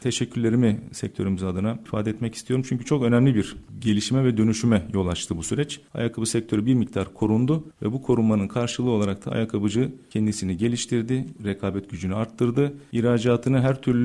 teşekkürlerimi 0.00 0.80
sektörümüz 0.92 1.42
adına 1.42 1.78
ifade 1.86 2.10
etmek 2.10 2.34
istiyorum. 2.34 2.64
Çünkü 2.68 2.84
çok 2.84 3.02
önemli 3.02 3.34
bir 3.34 3.56
gelişime 3.78 4.24
ve 4.24 4.36
dönüşüme 4.36 4.82
yol 4.94 5.06
açtı 5.06 5.36
bu 5.36 5.42
süreç. 5.42 5.80
Ayakkabı 5.94 6.26
sektörü 6.26 6.66
bir 6.66 6.74
miktar 6.74 7.14
korundu 7.14 7.64
ve 7.82 7.92
bu 7.92 8.02
korunmanın 8.02 8.48
karşılığı 8.48 8.90
olarak 8.90 9.26
da 9.26 9.30
ayakkabıcı 9.30 9.92
kendisini 10.10 10.56
geliştirdi, 10.56 11.26
rekabet 11.44 11.90
gücünü 11.90 12.14
arttırdı. 12.14 12.74
İhracatını 12.92 13.60
her 13.60 13.82
türlü 13.82 13.95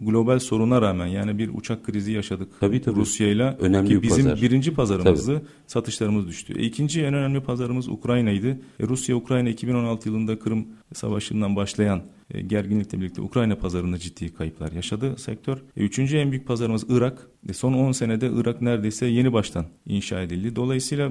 global 0.00 0.38
soruna 0.38 0.82
rağmen 0.82 1.06
yani 1.06 1.38
bir 1.38 1.50
uçak 1.54 1.84
krizi 1.84 2.12
yaşadık 2.12 2.48
tabii, 2.60 2.80
tabii. 2.80 2.96
Rusya'yla. 2.96 3.56
Önemli 3.60 3.88
ki 3.88 4.02
bizim 4.02 4.24
pazar. 4.24 4.42
birinci 4.42 4.74
pazarımızdı. 4.74 5.34
Tabii. 5.34 5.46
Satışlarımız 5.66 6.28
düştü. 6.28 6.54
E, 6.58 6.62
ikinci 6.62 7.02
en 7.02 7.14
önemli 7.14 7.40
pazarımız 7.40 7.88
Ukrayna'ydı. 7.88 8.48
E, 8.80 8.86
Rusya 8.88 9.16
Ukrayna 9.16 9.48
2016 9.48 10.08
yılında 10.08 10.38
Kırım 10.38 10.66
Savaşı'ndan 10.94 11.56
başlayan 11.56 12.02
e, 12.30 12.40
gerginlikle 12.40 13.00
birlikte 13.00 13.22
Ukrayna 13.22 13.56
pazarında 13.56 13.98
ciddi 13.98 14.34
kayıplar 14.34 14.72
yaşadı 14.72 15.18
sektör. 15.18 15.56
E, 15.76 15.80
üçüncü 15.80 16.16
en 16.16 16.30
büyük 16.30 16.46
pazarımız 16.46 16.84
Irak. 16.88 17.26
E, 17.48 17.52
son 17.52 17.72
10 17.72 17.92
senede 17.92 18.30
Irak 18.34 18.62
neredeyse 18.62 19.06
yeni 19.06 19.32
baştan 19.32 19.66
inşa 19.86 20.22
edildi. 20.22 20.56
Dolayısıyla 20.56 21.10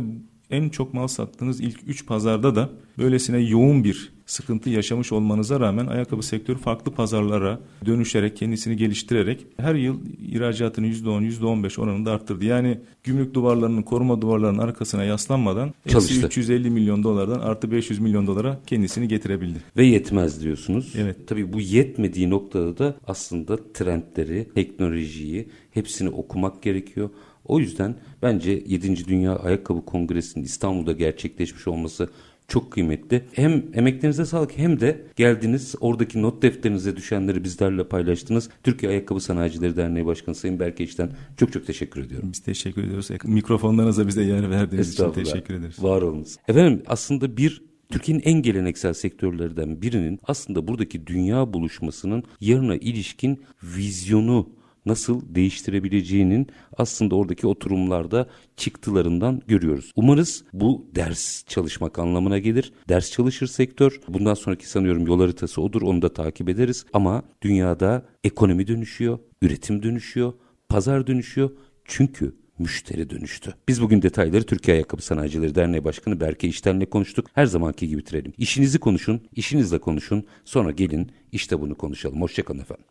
en 0.49 0.69
çok 0.69 0.93
mal 0.93 1.07
sattığınız 1.07 1.61
ilk 1.61 1.79
3 1.87 2.05
pazarda 2.05 2.55
da 2.55 2.69
böylesine 2.97 3.37
yoğun 3.39 3.83
bir 3.83 4.11
sıkıntı 4.29 4.69
yaşamış 4.69 5.11
olmanıza 5.11 5.59
rağmen 5.59 5.87
ayakkabı 5.87 6.23
sektörü 6.23 6.57
farklı 6.57 6.91
pazarlara 6.91 7.59
dönüşerek 7.85 8.37
kendisini 8.37 8.77
geliştirerek 8.77 9.45
her 9.57 9.75
yıl 9.75 9.99
ihracatını 10.31 10.87
%10 10.87 11.23
%15 11.23 11.81
oranında 11.81 12.11
arttırdı. 12.11 12.45
Yani 12.45 12.79
gümrük 13.03 13.33
duvarlarının 13.33 13.81
koruma 13.81 14.21
duvarlarının 14.21 14.59
arkasına 14.59 15.03
yaslanmadan 15.03 15.73
Çalıştı. 15.87 16.27
350 16.27 16.69
milyon 16.69 17.03
dolardan 17.03 17.39
artı 17.39 17.71
500 17.71 17.99
milyon 17.99 18.27
dolara 18.27 18.59
kendisini 18.67 19.07
getirebildi. 19.07 19.59
Ve 19.77 19.85
yetmez 19.85 20.43
diyorsunuz. 20.43 20.93
Evet. 20.97 21.27
Tabii 21.27 21.53
bu 21.53 21.61
yetmediği 21.61 22.29
noktada 22.29 22.77
da 22.77 22.95
aslında 23.07 23.73
trendleri, 23.73 24.47
teknolojiyi 24.55 25.49
hepsini 25.71 26.09
okumak 26.09 26.61
gerekiyor. 26.63 27.09
O 27.45 27.59
yüzden 27.59 27.95
bence 28.21 28.63
7. 28.67 29.07
Dünya 29.07 29.35
Ayakkabı 29.35 29.85
Kongresi'nin 29.85 30.43
İstanbul'da 30.43 30.91
gerçekleşmiş 30.91 31.67
olması 31.67 32.09
çok 32.49 32.71
kıymetli. 32.71 33.23
Hem 33.33 33.63
emeklerinize 33.73 34.25
sağlık 34.25 34.57
hem 34.57 34.79
de 34.79 35.01
geldiniz 35.15 35.75
oradaki 35.79 36.21
not 36.21 36.41
defterinize 36.41 36.95
düşenleri 36.95 37.43
bizlerle 37.43 37.87
paylaştınız. 37.87 38.49
Türkiye 38.63 38.91
Ayakkabı 38.91 39.19
Sanayicileri 39.19 39.77
Derneği 39.77 40.05
Başkanı 40.05 40.35
Sayın 40.35 40.59
Berke 40.59 40.83
İç'ten 40.83 41.11
çok 41.37 41.53
çok 41.53 41.67
teşekkür 41.67 42.01
ediyorum. 42.05 42.29
Biz 42.33 42.39
teşekkür 42.39 42.83
ediyoruz. 42.83 43.09
Mikrofonlarınıza 43.23 44.07
bize 44.07 44.23
yer 44.23 44.49
verdiğiniz 44.49 44.93
için 44.93 45.11
teşekkür 45.11 45.53
ederiz. 45.53 45.83
Var 45.83 46.01
olunuz. 46.01 46.35
Efendim 46.47 46.83
aslında 46.87 47.37
bir 47.37 47.61
Türkiye'nin 47.91 48.23
en 48.25 48.41
geleneksel 48.41 48.93
sektörlerden 48.93 49.81
birinin 49.81 50.19
aslında 50.23 50.67
buradaki 50.67 51.07
dünya 51.07 51.53
buluşmasının 51.53 52.23
yarına 52.41 52.75
ilişkin 52.75 53.43
vizyonu 53.63 54.49
nasıl 54.89 55.35
değiştirebileceğinin 55.35 56.47
aslında 56.77 57.15
oradaki 57.15 57.47
oturumlarda 57.47 58.27
çıktılarından 58.57 59.41
görüyoruz. 59.47 59.91
Umarız 59.95 60.43
bu 60.53 60.87
ders 60.95 61.45
çalışmak 61.45 61.99
anlamına 61.99 62.37
gelir. 62.39 62.73
Ders 62.89 63.11
çalışır 63.11 63.47
sektör. 63.47 63.99
Bundan 64.07 64.33
sonraki 64.33 64.69
sanıyorum 64.69 65.07
yol 65.07 65.19
haritası 65.19 65.61
odur. 65.61 65.81
Onu 65.81 66.01
da 66.01 66.13
takip 66.13 66.49
ederiz. 66.49 66.85
Ama 66.93 67.23
dünyada 67.41 68.05
ekonomi 68.23 68.67
dönüşüyor, 68.67 69.19
üretim 69.41 69.83
dönüşüyor, 69.83 70.33
pazar 70.69 71.07
dönüşüyor. 71.07 71.51
Çünkü 71.85 72.35
müşteri 72.59 73.09
dönüştü. 73.09 73.53
Biz 73.67 73.81
bugün 73.81 74.01
detayları 74.01 74.43
Türkiye 74.43 74.75
Ayakkabı 74.75 75.01
Sanayicileri 75.01 75.55
Derneği 75.55 75.83
Başkanı 75.83 76.19
Berke 76.19 76.47
İşten'le 76.47 76.85
konuştuk. 76.85 77.27
Her 77.33 77.45
zamanki 77.45 77.87
gibi 77.87 77.99
bitirelim. 78.01 78.33
İşinizi 78.37 78.79
konuşun, 78.79 79.21
işinizle 79.35 79.79
konuşun. 79.79 80.25
Sonra 80.45 80.71
gelin 80.71 81.11
işte 81.31 81.61
bunu 81.61 81.75
konuşalım. 81.75 82.21
Hoşçakalın 82.21 82.59
efendim. 82.59 82.85